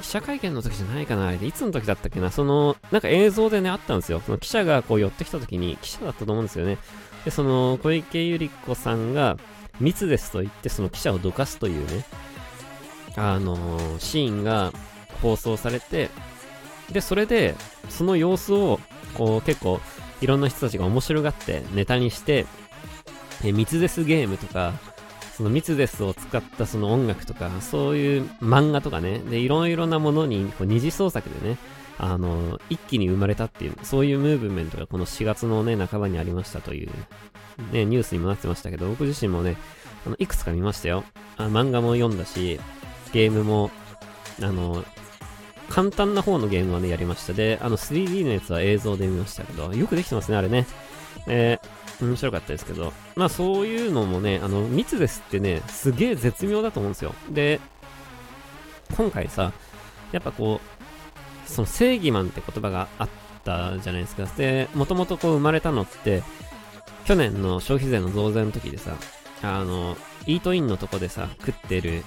[0.01, 4.21] 記者会見の時じゃないかな、あれで、いつの時だったっけな、その、なんか映像でね、あったんですよ。
[4.25, 6.79] その記者がこう寄ってきた時に、記者だったと思うんですよね。
[7.25, 9.37] で、その、小池百合子さんが、
[9.79, 12.05] 密ですと言って、その記者をどかすというね、
[13.15, 14.71] あのー、シーンが
[15.21, 16.09] 放送されて、
[16.91, 17.55] で、それで、
[17.89, 18.79] その様子を、
[19.13, 19.79] こう、結構、
[20.21, 22.45] いろんな人たちが面白がってネタにして、
[23.43, 24.73] え密ですゲームとか、
[25.35, 31.57] その密ですを使ったその音楽とか、そういう漫画とかね、で、いろいろなものにこう二次創作でね、
[31.97, 36.89] あの、一気に生まれたっていう、そういうムーブメントがこの4月のね、半ばにありましたという、
[37.71, 39.57] ね、ニュースにもなってましたけど、僕自身もね、
[40.05, 41.03] あの、いくつか見ましたよ。
[41.37, 42.59] あ漫画も読んだし、
[43.11, 43.71] ゲームも、
[44.41, 44.83] あの、
[45.69, 47.33] 簡単な方のゲームはね、やりました。
[47.33, 50.67] で、あの、3D のやつは映像で見ましたけど、よくできてますね、あれね。
[51.27, 51.67] えー、
[52.01, 57.13] 面白かったですけど、まあそういうのもね、あの、密ですってね、すげえ絶妙だと思うんですよ。
[57.29, 57.59] で、
[58.95, 59.51] 今回さ、
[60.11, 63.09] やっぱこう、その正義マンって言葉があっ
[63.43, 64.25] たじゃないですか。
[64.37, 66.23] で、もともとこう生まれたのって、
[67.05, 68.95] 去年の消費税の増税の時でさ、
[69.41, 72.03] あの、イートインのとこでさ、食ってる、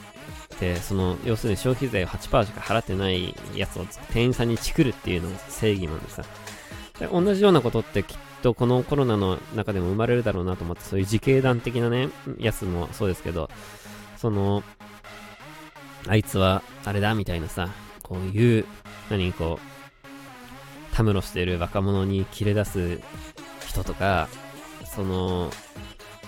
[0.61, 6.23] で、その、要するに消費税を8%しか払ってないやつを店員さんにチクるっていうのが正義マンでさ、
[6.99, 13.51] で同じようなことってきっとこのコロナの中でも生まれるだろうなと思って、そういう自警団的なね、やつもそうですけど、
[14.17, 14.63] その、
[16.07, 17.71] あいつはあれだみたいなさ、
[18.05, 18.65] こういう、
[19.11, 23.01] 何こう、たむろしてる若者に切れ出す
[23.67, 24.29] 人とか、
[24.95, 25.51] その、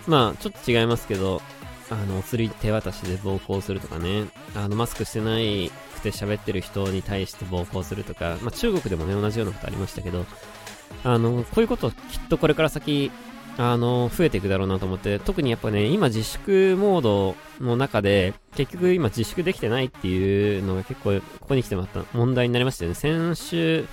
[0.09, 1.41] まあ、ちょっと違いますけど、
[1.89, 4.27] あの、お釣り手渡しで暴行するとかね、
[4.57, 10.27] あの、マスクしてないくて喋ってる人に対して暴行するとか、まあ、中国でもね、同じようなことありましたけど、
[11.05, 13.11] あの、こういうこときっとこれから先、
[13.57, 22.95] あの、増えていくだろうなと思って、特にやっぱね、今自粛モードの中で、結局今自粛できてないっていうのが結構、ここに来てもらった問題になりましたよね。
[22.95, 23.87] 先週、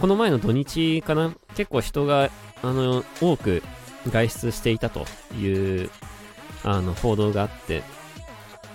[0.00, 2.30] この前の土日かな結構人が、
[2.62, 3.62] あの、多く
[4.08, 5.06] 外出していたと
[5.36, 5.90] いう、
[6.62, 7.82] あの、報道があって、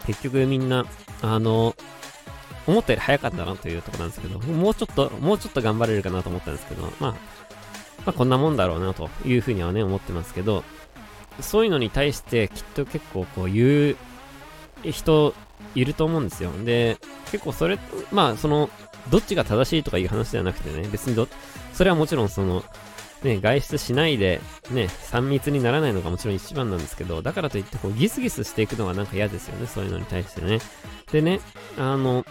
[0.05, 0.85] 結局みんな、
[1.21, 1.75] あの、
[2.69, 7.15] 思ったより早かったなというところなんですけど、もうちょっと、もうちょっと頑張れるかなと思ったんですけど、まあ、ま
[8.07, 10.63] あこんなもんだろうなというふうにはね、思ってますけど、
[11.41, 13.97] そういうのに対してきっと結構こう言う
[14.83, 15.33] 人
[15.75, 16.51] いると思うんですよ。
[16.63, 16.97] で、
[17.31, 17.79] 結構それ、
[18.11, 18.69] まあその、
[19.09, 21.27] どっちが正しいとかいう話ではなくてね、別にど、
[21.73, 22.63] それはもちろんその、
[23.23, 24.39] ね、外出しないで、
[24.71, 30.59] ね、3密にならないのがもちろん一番なんですけど、だからといってこうギスギスしていくのはなんか嫌ですよね、そういうのに対してね。
[31.11, 31.41] でね、
[31.77, 32.25] あの、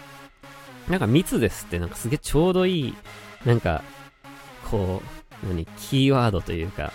[0.88, 2.94] なんか密ですってなんかすげえちょうどいい、
[3.44, 3.82] なんか、
[4.70, 5.02] こ
[5.44, 6.92] う、何、キーワードというか、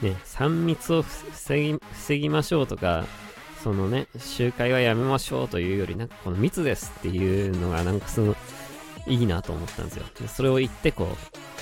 [0.00, 3.04] ね、3密を防ぎ、防ぎましょうとか、
[3.62, 8.34] そのね、集会はやめましょうというより、なんかこの密ですっていうのがなんかその、
[9.06, 10.04] いいなと思ったんですよ。
[10.20, 11.16] でそれを言ってこう、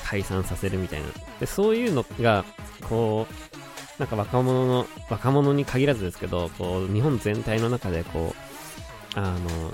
[0.05, 1.09] 解散させるみたいな。
[1.39, 2.45] で、そういうのが、
[2.89, 9.73] こう、なんか若者の、若者に限らずですけど、こう、日本全体の中でこう、あの、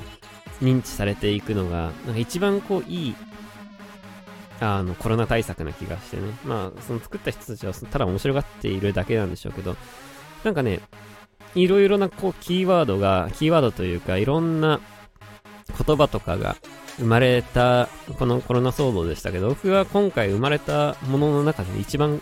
[0.62, 3.14] 認知されていくのが、なんか一番こういい、
[4.60, 6.22] あの、コロナ対策な気がしてね。
[6.44, 9.76] まあ、その作った人たちはただ面白がっているだけなんでしょうけど、
[10.44, 10.80] なんかね、
[11.54, 14.80] いろいろなこうキーワードが、キーワードというか、いろんな
[15.84, 16.56] 言葉とかが
[16.98, 17.88] 生まれた、
[18.18, 22.20] このコロナ騒動でしたけど、僕は今回生まれたものの中で一番、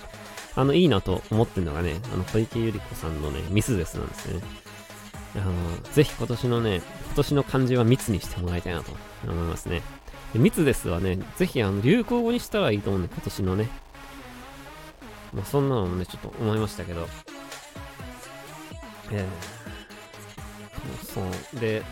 [0.57, 4.41] あの、いいなと思ってるのがね、あの、小池百合子さんのね、ミスですなんですね。
[5.37, 5.53] あの、
[5.93, 8.93] ぜひ今年のね、今年の漢字は密にしてもらいたいなと
[9.25, 9.83] 思いますね。
[10.33, 13.69] で密ですはね、ぜひあの、流行語にしたらいいと思うんで、今年のね。
[15.33, 17.09] まあ、そんなのもね、ちょっと思いましたけど。
[19.11, 21.21] えー、そ
[21.57, 21.61] う。
[21.61, 21.83] で、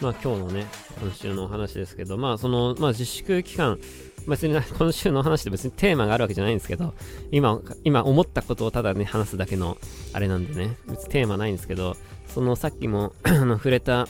[0.00, 0.66] まあ今日のね、
[1.00, 3.78] 今週のお話ですけど、まあその、まあ自粛期間、
[4.26, 6.94] 別に今週の話で別にテーマがあるわけじゃないんですけど、
[7.30, 9.78] 今、今思ったことをただね、話すだけの
[10.12, 11.96] あれなんでね、別にテーマないんですけど、
[12.34, 14.08] そのさっきも 触れた、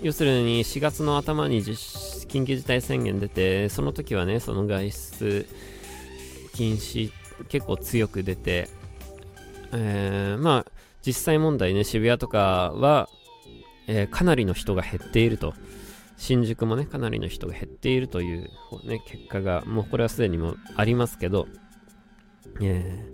[0.00, 5.46] 要するに4月の頭に緊急事態宣言出て、その時はね、その外出
[6.54, 7.12] 禁止
[7.50, 8.70] 結構強く出て、
[9.72, 10.72] えー、まあ
[11.04, 13.10] 実際問題ね、渋谷とかは、
[13.88, 15.52] えー、かなりの人が減っていると。
[16.16, 18.48] 新宿もね、かなりの人が減っているという、
[18.86, 21.46] ね、結果が、もうこれはすでにもありますけど、
[22.62, 23.04] え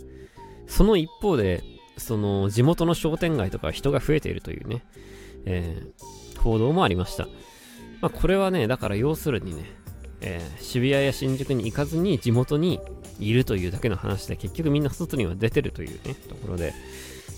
[0.68, 1.64] ー、その一方で、
[1.96, 4.84] その地元の商店街とか人が増えているというね、
[5.44, 7.28] えー、報道もありました。
[8.00, 9.64] まあ、これはね、だから要するにね、
[10.20, 12.80] えー、渋谷や新宿に行かずに地元に
[13.20, 16.74] いるというだけの話で、結局みんな外には出てるというね、ところで、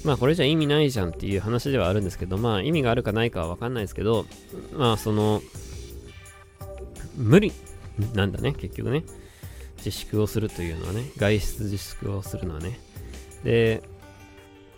[0.04, 4.26] まあこれじゃ意味ないじゃんっていう話ではあるんですけど、まあ意味があるかないかはわかんないですけど、
[4.72, 5.42] まあその、
[7.16, 7.52] 無理
[8.14, 9.04] なんだね、結局ね。
[9.78, 12.80] 自粛をするというのはね、外出自粛をするのはね。
[13.44, 13.82] で、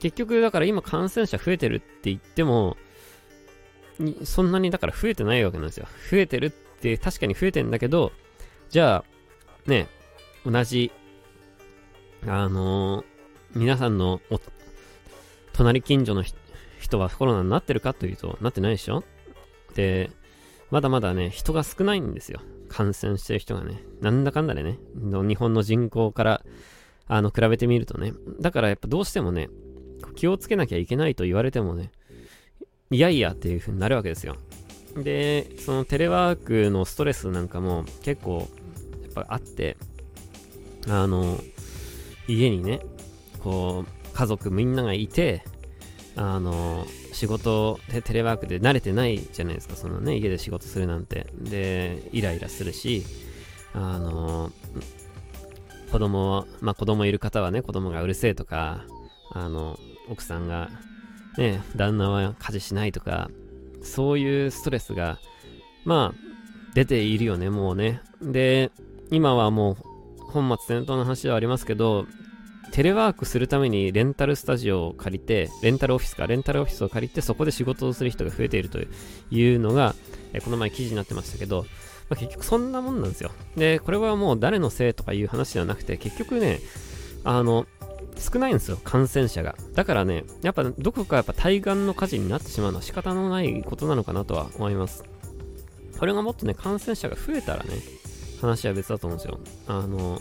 [0.06, 2.76] 結局だから今感染者増えてるって言っても、
[4.24, 5.88] そんなにだから増えてないわけなんですよ。
[6.10, 8.12] 増えてるって確かに増えてんだけど、
[8.70, 9.04] じゃ
[9.66, 9.88] あ、ね、
[10.44, 10.92] 同じ、
[12.26, 13.04] あのー、
[13.58, 14.20] 皆さんの
[15.52, 16.36] 隣近所の人
[16.78, 19.02] 人はコロナになってるかというと、なってないでしょ？
[19.74, 20.10] で、
[20.70, 22.40] まだまだね、人が少ないんですよ。
[22.68, 23.82] 感染してる人がね。
[24.00, 26.42] なんだかんだでね、日本の人口から、
[27.08, 28.12] あの、比べてみるとね。
[28.40, 29.48] だからやっぱどうしてもね、
[30.14, 31.90] 気をつけなきゃいけないと言われてもね、
[32.90, 34.36] いやいやっていう風になるわけですよ。
[34.96, 38.48] で、そのテレワークのストレスなんかも結構
[39.02, 39.76] やっぱあって、
[40.88, 41.38] あの、
[42.28, 42.80] 家にね、
[43.40, 45.42] こう、家族みんながいて、
[46.16, 51.26] あの、仕事でテレワークで慣れてないじゃないですか、そのね、家で仕事するなんて。
[51.34, 53.04] で、イライラするし、
[53.74, 54.52] あの、
[55.92, 58.84] 子供、まあ子供いる方はね、子供がうるせえとか、
[59.30, 60.70] あの、奥さんが、
[61.38, 63.30] ね、旦那は家事しないとか、
[63.82, 65.18] そういうストレスが、
[65.84, 66.20] まあ、
[66.74, 68.00] 出ているよね、もうね。
[68.20, 68.70] で、
[69.10, 69.76] 今はもう、
[70.30, 72.06] 本末転倒の話ではありますけど、
[72.72, 78.80] テレワークするためにレンタルスタジオを借りて、レンタルオフィスか、レンタルオフィスを借りて、そこで仕事をする人が増えていると
[79.30, 79.94] いうのが、
[80.32, 81.62] えこの前記事になってましたけど、
[82.08, 83.30] まあ、結局そんなもんなんですよ。
[83.56, 86.60] で、これはもう誰のせいとかいう話ではなくて、結局ね、
[87.24, 87.66] あの、
[88.18, 89.56] 少ないんですよ、感染者が。
[89.74, 95.04] だからね、やっぱどこかやっぱ対岸の火事になってしまうのは仕方のないことなのかなとは思います。
[95.98, 97.70] これがもっとね、感染者が増えたらね、
[98.40, 99.40] 話は別だと思うんですよ。
[99.66, 100.20] あの、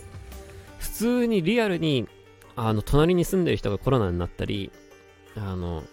[0.78, 2.06] 普通にリアルに、
[2.54, 4.70] あの、隣に住んでる人がコロナになったり、
[5.34, 5.84] あの、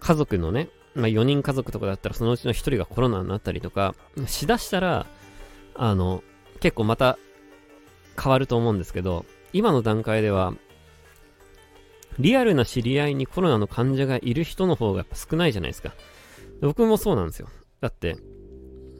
[0.00, 3.94] 家族のね、まあ、4人家族とかだったらそのうちの1人がコロナになったりとか、
[4.26, 5.06] しだしたら、
[5.74, 6.22] あの、
[6.60, 7.18] 結構また
[8.20, 10.54] 変わると思うんですけど、今の段階では、
[12.18, 15.92] リアルな知り合いにコロナの患者がいる人の方がやっぱ少ないじゃないですか。
[16.60, 17.48] 僕もそうなんですよ。
[17.80, 18.16] だって、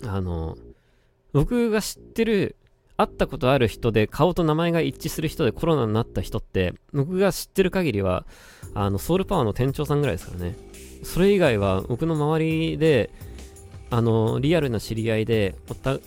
[0.05, 0.57] あの、
[1.33, 2.57] 僕が知ってる、
[2.97, 8.27] 会ったことある人で顔と名前が一致する人でコロナになった人って、僕が知ってる限りは、
[8.75, 10.57] あの、ソウルパワーの店長さんぐらいですからね。
[11.03, 13.11] それ以外は僕の周りで、
[13.91, 15.55] あの、リアルな知り合いで、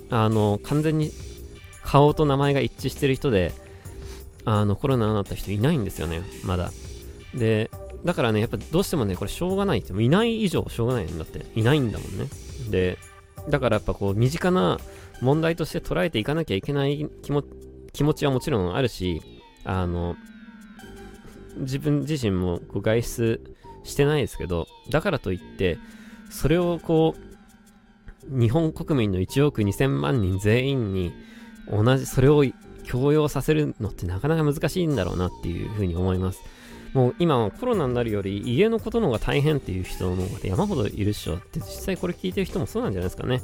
[0.10, 1.12] あの、完全に
[1.84, 3.54] 顔と名前が一致してる人で、
[4.46, 6.72] あの、コロナになった人いないんですよね、まだ。
[7.38, 7.70] で、
[8.04, 12.28] だからね、やっぱどうしてもね、これしょうがないって、いない以上しょうがないんだって、いないんだもんね。
[12.70, 12.98] で、
[13.50, 14.80] だからやっぱこう、身近な
[15.22, 17.44] 問題として捉えていかなきゃいけない気も
[17.94, 19.22] 気持ちはもちろんあるし、
[19.64, 20.16] あの、
[21.58, 23.42] 自分自身もこう外出
[23.84, 25.80] してないですけど、だからといって、
[26.30, 31.14] それをこう、日本国民の1億2000万人全員に
[31.72, 32.44] 同じ、それを
[32.84, 36.42] 強要させるのってなかなか難しいんだろうなっていうふうに思います。
[36.98, 43.44] もう今はコロナになるより家のことの方が大変っていう人の方が山ほどいるっしょって実際これ聞いてる人もそうなんじゃないですかね。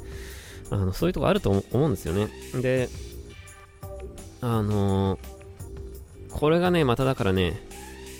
[0.70, 2.26] あのそういうとこあると思うんですよね。
[2.60, 2.88] で、
[4.40, 7.64] あのー、これがね、まただからね、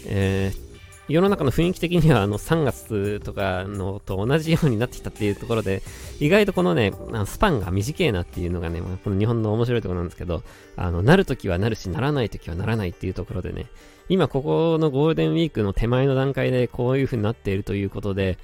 [0.06, 0.73] えー、
[1.08, 5.82] 世の中の雰囲気的にはあの3月とかのと同じようになってきたっていうところで、
[6.18, 6.92] 意外とこのね、
[7.26, 10.42] スパンが短いなっていうのがね、この日本の面白いところなんですけど、
[10.76, 13.66] あの、なるときはなるし、ならないときはならないっていうところでね、
[14.08, 18.38] 今ここのゴールデンウィークの手前の段階でこういう風になっているということで、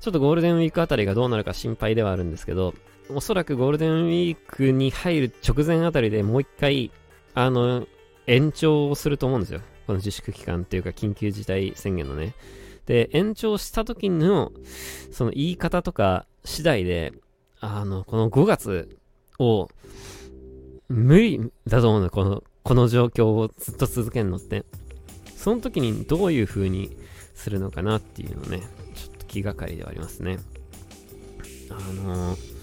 [0.00, 2.74] ちょっとゴールデンウィークあたりがどうなるか心配ではあるんですけど、
[3.10, 6.90] おそらくゴールデンウィークに入る直前あたりでもう一回、
[7.34, 7.86] あの、
[8.26, 9.60] 延長をすると思うんですよ。
[9.86, 12.34] この自粛期間っていうか緊急事態宣言のね。
[12.86, 14.52] で、延長した時の、
[15.10, 17.12] その言い方とか次第で、
[17.60, 18.98] あの、この5月
[19.38, 19.68] を、
[20.88, 24.64] 無理だと思うの、この、この状況をずっと続けるのって。
[25.36, 26.96] その時にどういう風に
[27.34, 28.62] するのかなっていうのね、
[28.94, 30.38] ちょっと気がかりではありますね。
[31.70, 32.55] あのー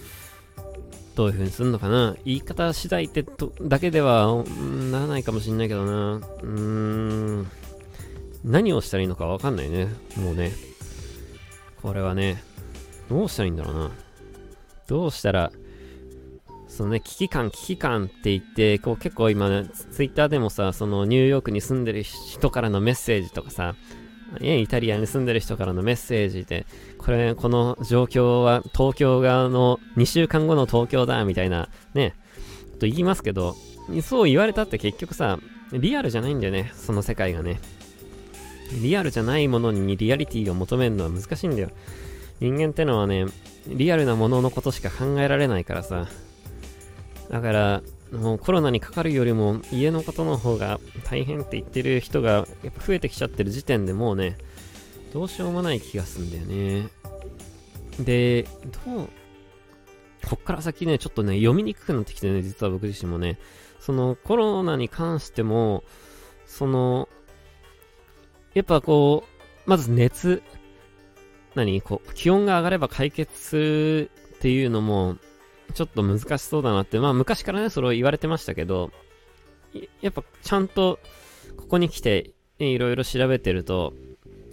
[1.16, 2.16] どういう風にすんのかな？
[2.26, 4.44] 言い方次第ってとだけでは
[4.92, 6.16] ならないかもしんないけどな。
[6.16, 7.48] うーん。
[8.44, 9.88] 何をしたらいいのかわかんないね。
[10.18, 10.52] もうね。
[11.82, 12.44] これはね。
[13.10, 13.92] どうしたらいいんだろうな。
[14.88, 15.52] どうしたら、
[16.68, 23.76] そのね、危機感、危機感って言って、こう結構今ね、ツイッターでもさ、そのニューヨークに住んでる人からのメッセージとかさ、
[24.42, 26.66] イタリアに住んでる人からのメッセージで、
[26.98, 32.16] これ、この状況は東京側の2週間後の東京だ、みたいな、ね、
[32.80, 33.56] と言いますけど、
[34.02, 35.40] そう言われたって結局さ、
[35.72, 37.60] リアルじゃないんだよね、その世界がね。
[38.82, 41.70] リアルじゃないものにリアリティを求めるのは難しいんだよ。
[42.40, 43.26] 人間ってのはね、
[43.68, 46.08] リアルなもののことしか考えられないからさ。
[47.30, 47.82] だから、
[48.18, 54.38] もうコロナにかかるよりも家のことの方が大変って言ってる人がやっぱ増えてきちゃってる時点でもうね、
[55.14, 56.90] どうしようもない気がするんだよね。
[58.00, 58.44] で、
[58.86, 59.10] どう、
[60.28, 63.38] こっから先ね、ちょっとね、読みにくくなってきてね、実は僕自身もね、
[63.80, 65.84] そのコロナに関しても、
[66.46, 67.10] その、
[68.54, 69.24] やっぱこ
[69.66, 70.42] う、まず熱、
[71.56, 75.18] 何こう、気温が上がれば解決するっていうのも、
[75.74, 78.92] ちょっと難しそうだなって、まあ昔からね、それを言われてましたけど、
[80.02, 81.00] やっぱちゃんと、
[81.58, 83.94] ここに来て、いろいろ調べてると、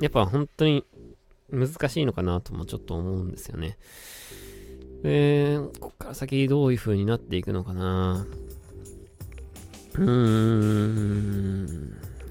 [0.00, 0.84] やっぱ本当に
[1.50, 3.76] 難しいのかなともちょっと思うんですよね。
[5.02, 8.26] えー、こっから先どういう風になっていくのかな
[9.94, 11.66] うーん、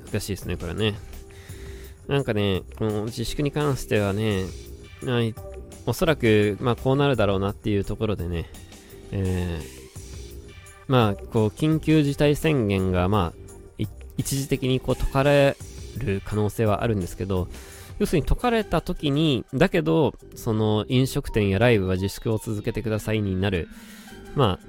[0.05, 0.95] 難しいですね、これね。
[2.07, 4.45] なんかね、この自粛に関してはね、
[5.85, 8.49] おそらく、まあこうなるだろうなっていうところでね、
[9.11, 9.63] えー、
[10.87, 13.39] まあ、こう、緊急事態宣言が、まあ、
[14.17, 15.55] 一時的にこう解かれ
[15.97, 17.47] る可能性はあるんですけど、
[17.99, 23.69] 要するに解かれた時に、だけど、その飲食店やライブは自粛を続けてくださいになる、
[24.35, 24.65] まあ、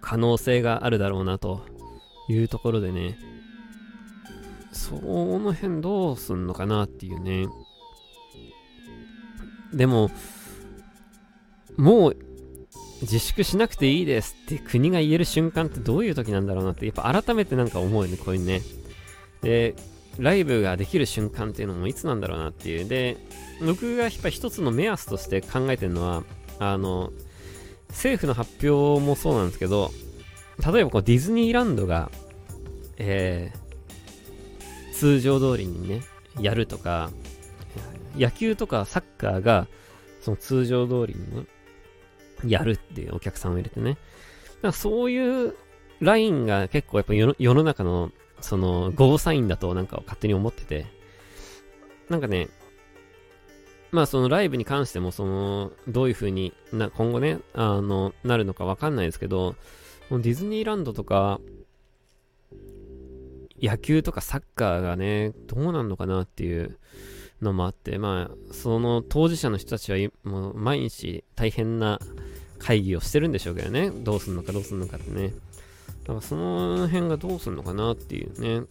[0.00, 1.66] 可能性があるだろうなと
[2.28, 3.18] いうところでね、
[4.72, 7.46] その辺どうすんのかなっていうね。
[9.72, 10.10] でも、
[11.76, 12.16] もう
[13.02, 18.62] 自粛しなくていいですって国が言える瞬間ってどういう時なんだろうなって、やっぱ改めてなんか思うよね、こういうね。
[19.42, 19.74] で、
[20.18, 22.88] ライブができる瞬間っていうのもいつなんだろうなっていう。
[22.88, 23.16] で、
[23.64, 26.24] 僕がやっぱ一つの目安として考えてるのは、
[26.58, 27.12] あの、
[27.88, 29.90] 政府の発表もそうなんですけど、
[30.72, 32.10] 例えばこうディズニーランドが、
[32.98, 36.02] えー、通常通りにね、
[36.38, 37.10] やるとか、
[38.16, 39.66] 野球とかサッカーが、
[40.20, 41.46] その通常通りにね、
[42.44, 43.92] やるっていうお客さんを入れてね。
[43.92, 43.98] だか
[44.62, 45.54] らそういう
[46.00, 48.12] ラインが結構やっぱ世の中の
[48.42, 50.86] その、ゴーサインだとなんか勝手に思ってて、
[52.08, 52.48] なんかね、
[53.90, 59.54] まあそのライブに関してもその、どういう風にな、今後ね、あの、なるのかわかんないですけど、
[60.10, 61.40] ディズニーランドとか、
[63.60, 66.78] 野球とかサッカーがね、どうなんのかなっていう
[67.40, 72.00] のもあって、まあ、その当事者の人たちはもう毎日大変な
[72.62, 75.32] 会議をしてるんでしょうけどね、どうすんのかどうすんのかってね。
[76.02, 78.66] だからその辺がどうすんのかなっていうね。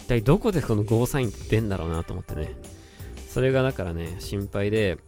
[0.00, 2.54] 一体どこでこのゴーサインって出んだろうなと思ってね。
[3.28, 4.98] それがだからね、心配で、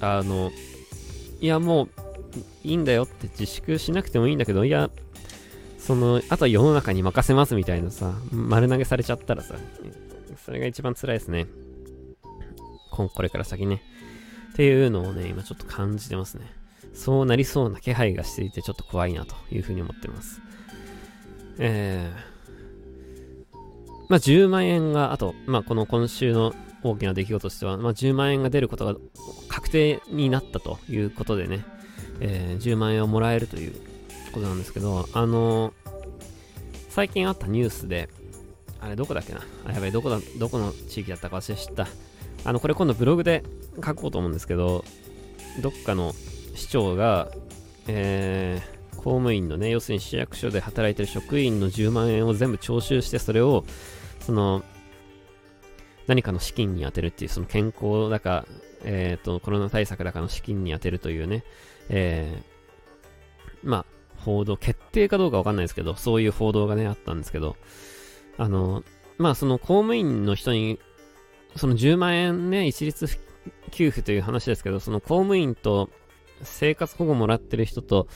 [0.00, 0.52] あの、
[1.40, 1.88] いやもう
[2.62, 4.90] いいんだよって自粛しなくてもいいんだけど、いや、
[5.78, 9.56] その、あとは世の中に任せますみたいなさ、丸投げされちゃったらさ、
[10.44, 11.46] それが一番辛いですね。
[12.90, 13.82] これから先ね。
[14.52, 16.61] っていうのをね、今ちょっと感じてますね。
[16.94, 20.40] そうなりそうな気配がしていてちょっと怖いなというふうに思ってます。
[21.58, 23.56] えー、
[24.08, 28.96] まあ、10万円が、あと、まあ、この今週の大きな出来事としては、まあ、10万円が出ることが
[29.48, 31.64] 確定になったということでね、
[32.20, 33.74] えー、10万円をもらえるという
[34.32, 35.72] ことなんですけど、あのー、
[36.88, 38.08] 最近あったニュースで、
[38.80, 39.40] あれどこだっけな？
[39.64, 41.86] あ、やばい、どこだ、どこの地域だったか忘れちゃった。
[42.44, 43.44] あの、これ今度ブログで
[43.84, 44.84] 書こうと思うんですけど、
[45.60, 46.14] どっかの
[46.54, 47.30] 市長が、
[47.86, 53.64] えー、公務員のね、要するに市役所で働いてる職員の10万円を全部徴収して、それを、
[54.20, 54.62] その、
[56.06, 58.46] 何かの資金に充てるっていう、その健康だか、
[58.84, 61.44] えっ、ー、と、コロナ対策だかの資金に充てるというね、
[61.88, 63.86] えー、まあ、
[64.18, 67.56] 報道、決定かどうかわかんないですけど、そういう報道がね、あったんですけど、
[68.38, 68.84] あの、
[69.18, 70.78] まあ、その公務員の人に、
[71.56, 73.06] その10万円ね、一律
[73.70, 75.90] 給付という話ですけど、その公務員と
[76.42, 78.08] 生活保護もらってる人と、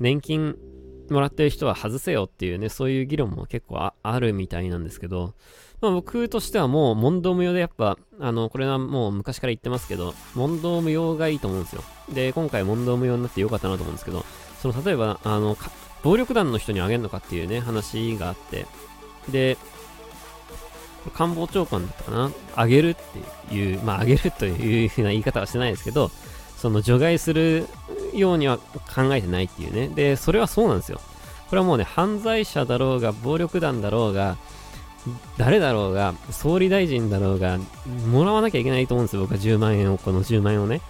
[0.00, 0.56] 年金
[1.10, 5.34] もらってる人は外せよっていうね、そういう議論も結構あるみたいなんですけど、
[5.80, 11.82] まあ、僕としてはもう問答無用でやっぱ、あの、これはもう昔から言ってますけど、問答無用がいいと思うんですよ。
[12.12, 14.24] で、今回問答無用になってよかったなと思うんですけど、
[14.60, 15.56] その、例えば、あの、
[16.04, 18.66] 暴力団の人にあげるのかっていうね、話があって、
[19.28, 19.58] で、
[21.14, 22.94] 官房長官だったかなあげるっ
[23.48, 26.10] ていう、まあ、あげるというふうな言い方はしてないですけど、
[26.62, 27.66] その除外する
[28.14, 29.88] ようには考えてないっていうね。
[29.88, 31.00] で、それはそうなんですよ。
[31.50, 34.36] これはもうね、犯罪者だろうが、暴力団だろうが、
[35.38, 37.58] 誰だろうが、総理大臣だろうが、
[38.08, 39.22] もらわなきゃいけないと思うんですよ。
[39.22, 40.82] 僕は10万円を、この10万円をね。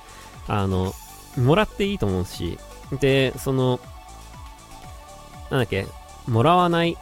[0.47, 0.93] あの、
[1.39, 2.59] もらっていいと思うし。
[3.01, 3.81] で、その、
[5.51, 5.87] なんだっけ、
[6.29, 6.99] もらわない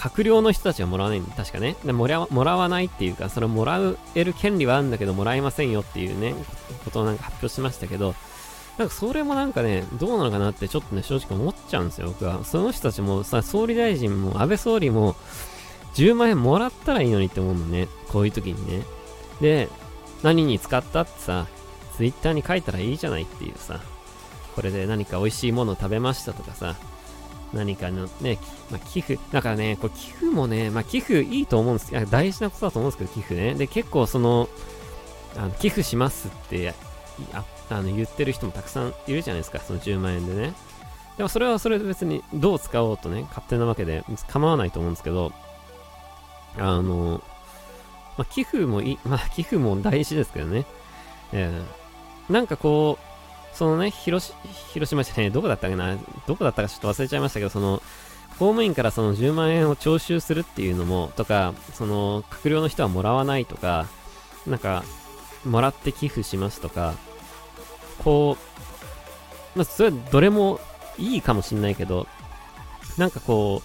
[0.00, 1.20] 閣僚の人たちはもらわない。
[1.20, 1.76] 確かね。
[1.84, 3.78] でもらもらわないっていうか、それもら
[4.14, 6.34] える権利はあるんだけど、もらえませんよっていうね、
[6.86, 8.14] ことをなんか発表しましたけど、
[8.78, 12.42] なんかそれもなんかね、どうなのかなってちょっとね、正直思っちゃうんですよ、僕は。
[12.44, 15.16] その人たちもさ、総理大臣も安倍総理も、
[15.94, 17.86] 10万円もらったらいいのにって思うのね。
[18.08, 18.84] こういう時にね。
[19.42, 19.68] で、
[20.22, 21.46] 何に使ったってさ、
[21.98, 23.80] ツイッターに書いたらいいじゃないっていうさ、
[24.56, 26.76] これで何か美味しいものを食べましたとかさ、
[27.52, 28.38] 何かのね、
[28.70, 33.54] まあ、寄付、だからね、これ寄付もね、まあ、寄付いいと思うんですけど大事なことだと思うんですけど、寄付ね。
[33.54, 34.48] で、結構その、
[35.36, 36.74] あの寄付しますって
[37.32, 40.54] ああの言ってる人もたくさんいるじゃないですか、その10万円でね。
[41.16, 45.32] でもそれはそれで別にどう使おうとね、勝手なわけで構わないと思うんですけど、
[46.56, 47.22] あの、
[48.16, 50.64] まあ、寄付もいい、まあ、寄付も大事ですけどね。
[51.32, 53.09] えー、なんかこう、
[53.60, 54.32] そのね、広
[54.72, 55.94] 島じゃねどこだったっけな、
[56.26, 57.82] どこだったかちょっと忘れちゃいましたけど、その、
[58.38, 63.86] 公務員からその10万円を徴収するっていうのも、とか、その、閣僚の人はもらわないとか、
[64.46, 64.82] なんか、
[65.44, 66.94] もらって寄付しますとか、
[68.02, 68.38] こ
[69.54, 70.58] う、まあ、それはどれも
[70.96, 72.06] いいかもしんないけど、
[72.96, 73.60] なんかこ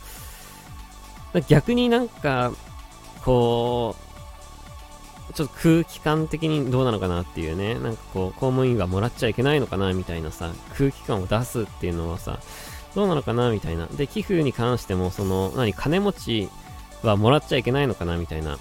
[1.34, 2.52] う、逆になんか、
[3.24, 4.05] こう、
[5.34, 12.40] ちょっと空気感的にどうなのかなっていうね、なんかこう、公務員はもらっちゃいけないのかなみたいなさ、空気感を出すっていうのはさ、
[12.94, 13.88] どうなのかなみたいな。
[13.88, 16.50] で、寄付に関しても、その、何、金持ち
[17.04, 18.58] はもらっちゃいけないのかなみたいな、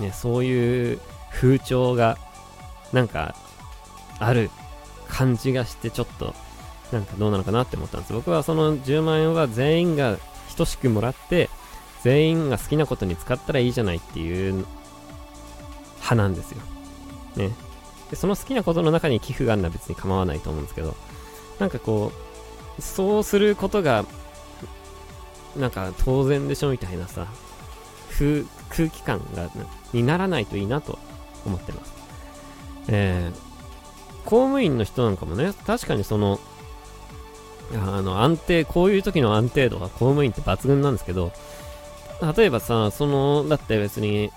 [0.00, 1.00] ね、そういう
[1.32, 2.18] 風潮が、
[2.92, 3.34] なんか、
[4.18, 4.50] ある
[5.08, 6.34] 感じがして、ちょっと、
[6.92, 8.12] なんかどうなのかなって思ったんです。
[8.12, 10.18] 僕はその10万円は全員が
[10.56, 11.48] 等しくもらって、
[12.02, 14.66] 全員が好きなことに使ったらいいじゃないっていう
[15.98, 16.58] 派なんですよ。
[17.36, 17.54] ね。
[18.10, 20.96] で、その好きなことの中に寄付があるのは別に構わないと思うんですけど、
[21.58, 22.12] なんかこ
[22.78, 24.04] う、そうすることが、
[25.56, 27.26] なんか当然でしょみたいなさ、
[28.70, 29.48] 空気感が、
[29.92, 30.98] にならないといいなと
[31.44, 31.92] 思ってます。
[32.88, 33.48] えー、
[34.24, 36.40] 公務員の人なんかもね、確かにその、
[37.74, 41.32] あの、安定、こういう時の安定度が公務員って抜群なんですけど、
[42.36, 44.32] 例えばさ、その、だって別に、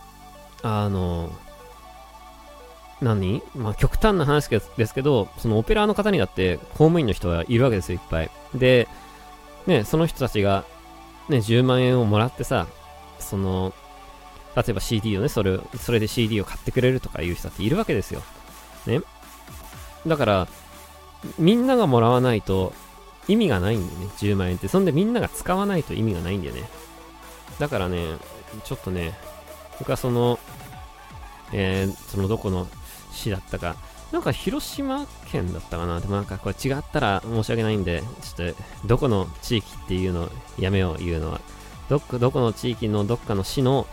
[0.62, 1.32] あの、
[3.02, 3.42] 何？
[3.56, 8.32] まあ、極端な話ですけど、そのオペラの方にだって公務員の人はいるわけですよ、いっぱい。
[8.54, 8.88] で、
[9.66, 10.66] ね、その人たちが、
[11.30, 12.68] ね、10万円をもらってさ、
[13.20, 13.74] その、
[14.56, 18.22] 例えば CD をね、それ、それで CD を買ってくれるとかいう人だっているわけですよ。
[18.86, 19.02] ね。
[20.06, 20.48] だから、
[21.38, 22.74] みんながもらわないと
[23.28, 24.68] 意味がないんでね、10万円って。
[24.68, 26.70] そんでみんなが使わないと意味がないんだよね。
[27.60, 28.18] だからね、
[28.64, 29.14] ちょっとね、
[29.80, 30.40] 僕はその、
[31.54, 32.68] えー、そのどこの
[33.12, 33.76] 市だったか、
[34.12, 36.00] なんか広島県だったかな。
[36.00, 41.42] でもなんかこれ違ったら申し訳ないんで、ちょっとどこの地域っていうのやめよう言うのは。
[41.90, 43.88] どこ、どこの地域のどっかの市の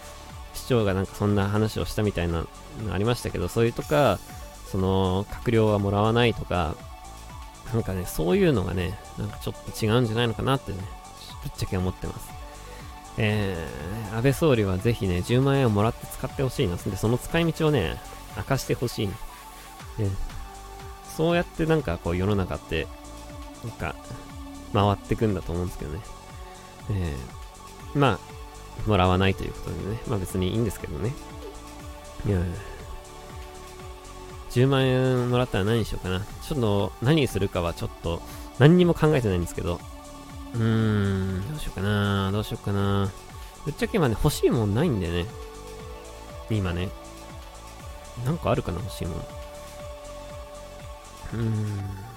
[0.55, 2.45] 市長がなんかそんな話をしたみたいな
[2.85, 4.19] のありましたけど、そういうとか、
[4.71, 6.75] その、閣僚はもらわないとか、
[7.73, 10.79] なんかね、そういうのがね、なんかちょっと違うんじゃないのかなってね、
[11.43, 12.29] ぶっちゃけ思ってます。
[13.19, 16.77] えー、安倍総理はぜひね、10万円をもらって使ってほしいな。
[16.77, 17.97] で、その使い道をね、
[18.39, 19.15] 明かしてほしい、ね。
[21.17, 22.87] そうやってなんかこう世の中って、
[23.65, 23.95] なんか、
[24.73, 26.01] 回ってくんだと思うんですけどね。
[26.91, 28.19] えー、ま
[28.87, 30.01] あ、もらわないということでね。
[30.07, 31.13] まあ別にいいんですけどね。
[32.27, 32.39] いや、
[34.51, 36.21] 10万円もらったら何にしようかな。
[36.21, 38.23] ちょっと何するかはちょっと
[38.59, 39.81] 何にも考えてないんですけど。
[40.55, 42.31] うーん、どうしようかな。
[42.33, 43.11] どうしようかな。
[43.65, 45.27] ぶっちゃけ今ね、欲しいもんないんでね。
[46.51, 46.89] 今ね。
[48.25, 49.25] なんかあるかな、欲しいもの。
[51.35, 52.09] うーん。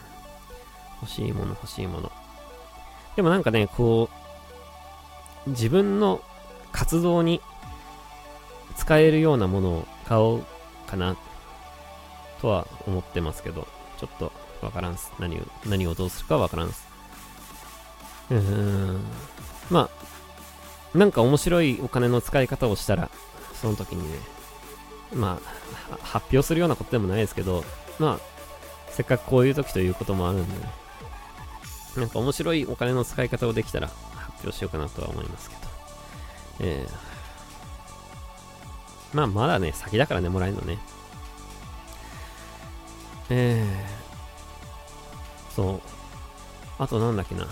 [1.01, 2.11] 欲しいもの、欲しいもの。
[3.15, 4.09] でもなんかね、こ
[5.45, 6.21] う、自分の
[6.71, 7.41] 活動に
[8.77, 10.43] 使えるようなものを買おう
[10.87, 11.15] かな
[12.41, 13.67] とは思ってますけど、
[13.99, 14.31] ちょっと
[14.61, 15.11] わからんす。
[15.19, 16.87] 何を、何をどうするかわからんす。
[18.29, 19.01] うーん。
[19.69, 19.89] ま
[20.93, 23.09] あ、なんか面白いお金の使い方をしたら、
[23.59, 24.19] その時にね、
[25.13, 25.39] ま
[25.91, 27.63] あ、発表するようなことでもないですけど、
[27.99, 28.19] まあ、
[28.89, 30.67] せっかくこういう時ということもあるんで、
[31.97, 35.61] なんか面白いお金の使い方をできたら発表しようかなとは思いますけど。
[36.61, 40.79] えー、まあ、まだね、先だからね、もらえるのね。
[43.29, 45.81] えー、そう。
[46.77, 47.47] あとなんだっけな。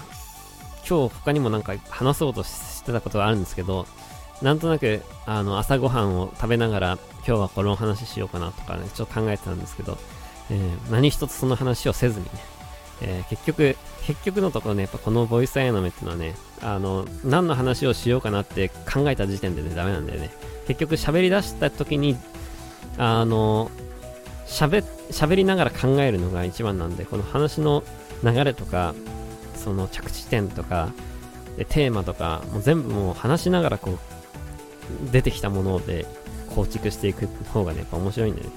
[0.88, 3.86] 今日他にもなんか話そうとしてたことがあるんですけど、
[4.42, 6.98] なんとなく、あの、朝ごはんを食べながら、
[7.30, 10.00] 今日はこの話しようかなとかね、ちょっと考えてたんですけど、
[10.50, 12.32] えー、何一つその話をせずにね、
[13.04, 20.32] えー、結局、結局のところね、やっぱこのボイスアイノメっていうのはね、あの、何の話をしようかなって考えた時点でね、ダメなんだよね。
[20.66, 22.18] 結局喋り出した時に、
[22.98, 23.70] あの、
[24.48, 27.84] 喋、喋りながら考えるのが一番なんで、この話の
[28.24, 28.96] 流れとか、
[29.54, 30.90] その着地点とか、
[31.68, 34.00] テーマとか、もう全部もう話しながらこう、
[35.12, 36.08] 出てきたもので
[36.50, 38.50] 構築していく方がね、やっぱ面白いんでね。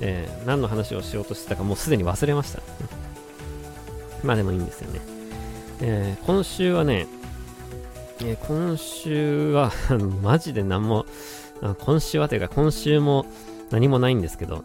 [0.00, 2.62] えー、何の話をしようとしてたかもうすでに忘れました。
[4.22, 5.00] まあでもいいんですよね。
[5.80, 7.06] えー、今週はね、
[8.20, 9.72] えー、今週は
[10.22, 11.06] マジで何も、
[11.80, 13.26] 今週はというか今週も
[13.70, 14.64] 何もないんですけど、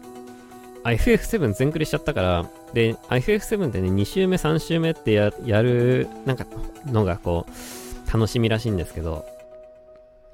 [0.84, 6.46] FF7 全クリしちゃったから、で、FF7 ってね、2周目、3周目ってややる、なんか、
[6.86, 9.24] のがこう、楽しみらしいんですけど、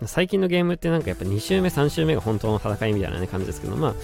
[0.06, 3.94] 最近のゲームってなんかやっぱ2周目、3周目が本当の戦いみたいな、ね、感じですけど、まあ、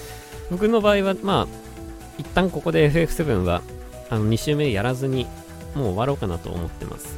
[0.51, 1.47] 僕の場合は、まあ、
[2.19, 3.63] 一旦ここで FF7 は、
[4.11, 5.27] あの、2周目やらずに、
[5.75, 7.17] もう終わろうかなと思ってます。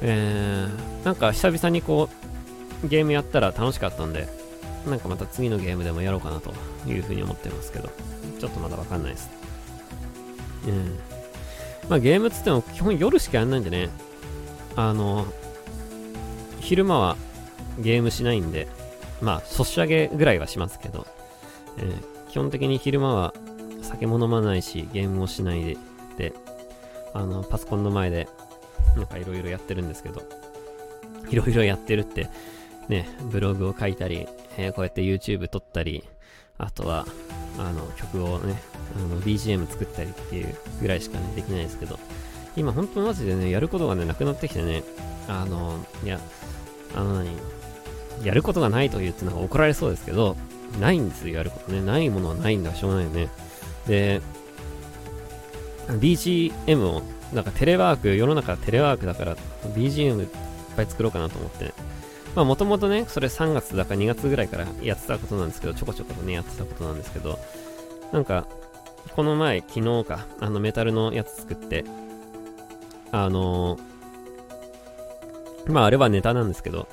[0.00, 2.08] えー、なんか久々にこ
[2.84, 4.28] う、ゲームやったら楽しかったんで、
[4.86, 6.52] なんかまた次のゲームでもやろうかなと
[6.86, 7.90] いうふうに思ってますけど、
[8.38, 9.30] ちょっとまだわかんないです。
[10.66, 10.98] うん。
[11.88, 13.88] まあゲームっつっても基本夜しかやんないんでね、
[14.76, 15.26] あの、
[16.60, 17.16] 昼間は
[17.78, 18.68] ゲームしないんで、
[19.20, 21.06] まあ、ソシャゲぐらいはしますけど、
[21.78, 23.34] えー、基本的に昼間は
[23.82, 25.76] 酒も飲まないし、ゲームもしないで、
[26.18, 26.32] で、
[27.14, 28.28] あの、パソコンの前で、
[28.96, 30.22] なんかいろいろやってるんですけど、
[31.30, 32.28] いろいろやってるって、
[32.88, 34.26] ね、ブログを書いたり、
[34.56, 36.04] えー、こうやって YouTube 撮ったり、
[36.58, 37.06] あとは、
[37.58, 38.60] あの、曲をね、
[38.96, 41.98] あの、BGM 作ったりっていうぐらいしかね、できないですけど、
[42.56, 44.82] 今本当マジでね、やることがね、なくなってきてね、
[45.28, 46.18] あの、いや、
[46.96, 47.30] あの何、
[48.22, 50.36] やることがないと言ってなんか怒られそうですけど、
[50.80, 51.80] ないんですよ、やることね。
[51.80, 53.28] ないものはないんだ、しょうがないよね。
[53.86, 54.20] で、
[55.88, 57.02] BGM を、
[57.32, 59.36] なんかテレワーク、世の中テレワークだから、
[59.74, 60.28] BGM いっ
[60.76, 61.72] ぱい作ろうかなと思って。
[62.34, 67.38] まあもともとね、それ3月だか2月ぐらいからやってたことなんですけど、ちょこちょことね、やってたことなんですけど、
[68.12, 68.46] なんか、
[69.16, 71.84] この前、昨日か、あのメタルのやつ作って、
[73.10, 76.86] あのー、まああれはネタなんですけど、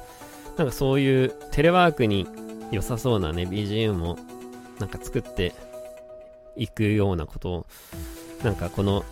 [0.57, 2.27] なんかそういうテレワークに
[2.71, 4.17] 良さそうなね、BGM を
[4.79, 5.53] なんか作って
[6.55, 7.65] いくようなことを、
[8.43, 9.03] なんかこの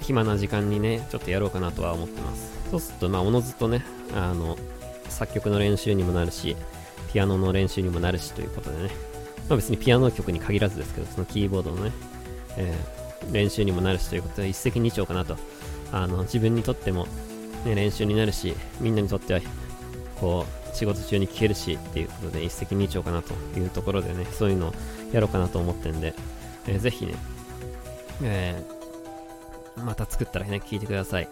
[0.00, 2.52] 暇な時間にね、ちょっとやろうかなとは思ってます。
[2.70, 3.84] そうすると、まあ、おのずとね、
[4.14, 4.56] あの、
[5.08, 6.56] 作曲の練習にもなるし、
[7.12, 8.90] ピアノの練習にもなるしということでね、
[9.48, 11.92] まあ別にピアノ曲に限らずですけど、そのキーボードのね、
[12.56, 15.36] えー、練習にもなるしということで、一石二鳥かなと。
[15.92, 17.06] あの、自分にとっても、
[17.64, 19.40] ね、練習になるし、みんなにとっては
[20.20, 24.72] こう、仕事中に聞けるしっていうことで一石二鳥かなというところでね、そういうのを
[25.12, 26.14] やろうかなと思ってんで、
[26.66, 27.14] えー、ぜひね、
[28.22, 31.28] えー、また作ったらね、聞いてください。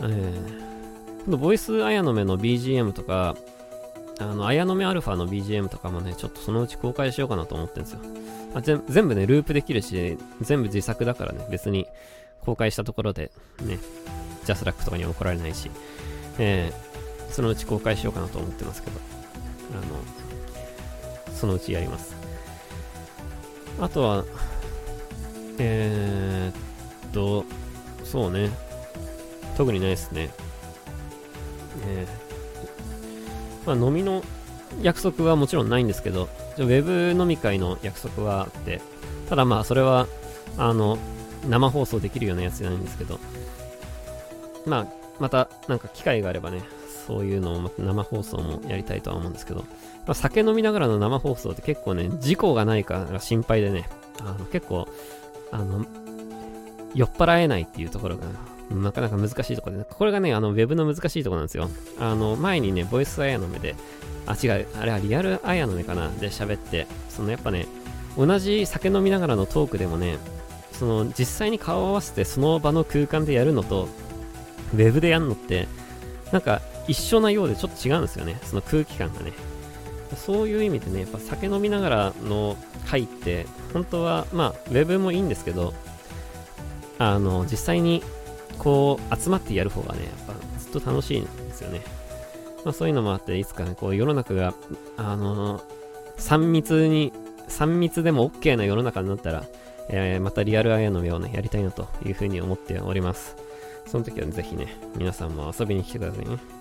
[0.00, 3.36] えー、今度、ボイスアヤノメの BGM とか、
[4.20, 8.00] あの、アヤノメアルファの BGM とかもね、ちょっとそのうち公開しようかなと思ってるんですよ。
[8.54, 11.86] あ全部ね、ループできるし、全部自作だからね、別に
[12.44, 13.30] 公開したところで、
[13.62, 13.78] ね、
[14.44, 15.70] ジャスラックとかには怒られないし、
[16.38, 16.87] えー、
[17.30, 19.00] そのうち公開しようかなと思ってますけど、
[19.72, 22.16] あの、そのうちやります。
[23.80, 24.24] あとは、
[25.58, 27.44] えー、っと、
[28.04, 28.50] そうね。
[29.56, 30.30] 特にないですね。
[31.86, 34.22] えー、まあ、飲みの
[34.82, 38.80] 約束はもちろんないんですけど、ウェブ飲み会の約束はあって、
[39.28, 40.06] ただまあ、それは、
[40.56, 40.98] あの、
[41.48, 43.20] 生放送できるようなやつじゃないんですけど、
[44.66, 44.86] まあ、
[45.20, 46.62] また、なんか機会があればね、
[47.08, 49.64] そういうのを生放送もやりたいとは思うんですけど、ま
[50.08, 53.88] あ、酒飲みながらの生放送って結構ね、事故がないかが心配でね、
[54.20, 54.86] あの結構、
[55.50, 55.86] あの、
[56.94, 58.26] 酔っ払えないっていうところが、
[58.70, 61.70] なかなか難しいところで、ね、これがね、あの、ウェブの難しいところなんですよ。
[61.98, 63.74] あの、前にね、ボイスアヤの目で、
[64.26, 66.10] あ、違う、あれはリアルアヤの目かな？
[66.10, 67.66] で喋って、そのやっぱね、
[68.18, 70.18] 同じ酒飲みながらのトークでもね、
[70.72, 73.88] その実際に顔を合わせてその場の空間でやるのと、
[74.74, 75.66] ウェブでやるのって、
[76.30, 78.38] なんか一緒なようでちょっと違うんですよね。
[78.42, 79.32] その空気感がね。
[80.16, 85.74] そういう意味でね、やっぱ酒飲みながらの回って、本当は、まあ、ウェブもいいんですけど、
[86.98, 88.02] あの、実際に、
[88.58, 91.82] こう、集まってやる方がね、やっぱずっと楽しいんですよね。
[92.64, 94.54] まあ、そういうのもあって、いつかね、こう、世の中が、
[94.96, 95.62] あの、
[96.16, 97.12] 3密に、
[97.48, 99.44] 3密でも OK な世の中になったら、
[99.90, 103.36] えー、またリアルアイアンの目をね、やりたいなというふうに思っております。
[103.86, 106.57] その時はぜひね、皆さんも遊びに来てくださいね。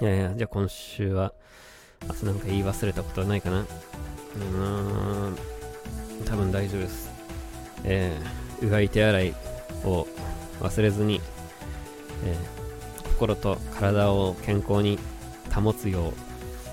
[0.00, 1.32] いやいや、じゃあ今週は、
[2.08, 5.36] あとなんか言い忘れたことはないかなうーん、
[6.26, 7.10] 多分大丈夫です。
[7.84, 9.34] えー、うがい手洗い
[9.84, 10.06] を
[10.60, 11.20] 忘れずに、
[12.24, 14.98] えー、心と体を健康に
[15.54, 16.12] 保つよ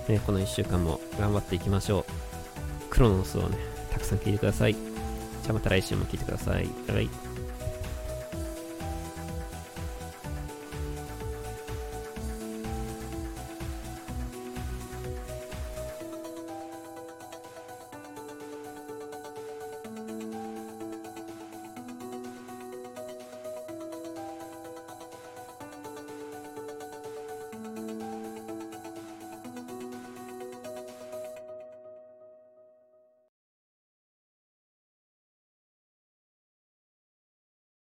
[0.08, 2.06] う、ね、この1週間も頑張っていきましょう。
[2.90, 3.58] クロノスをね、
[3.92, 4.74] たくさん聞いてください。
[4.74, 6.68] じゃあまた来週も聞いてください。
[6.88, 7.31] バイバイ。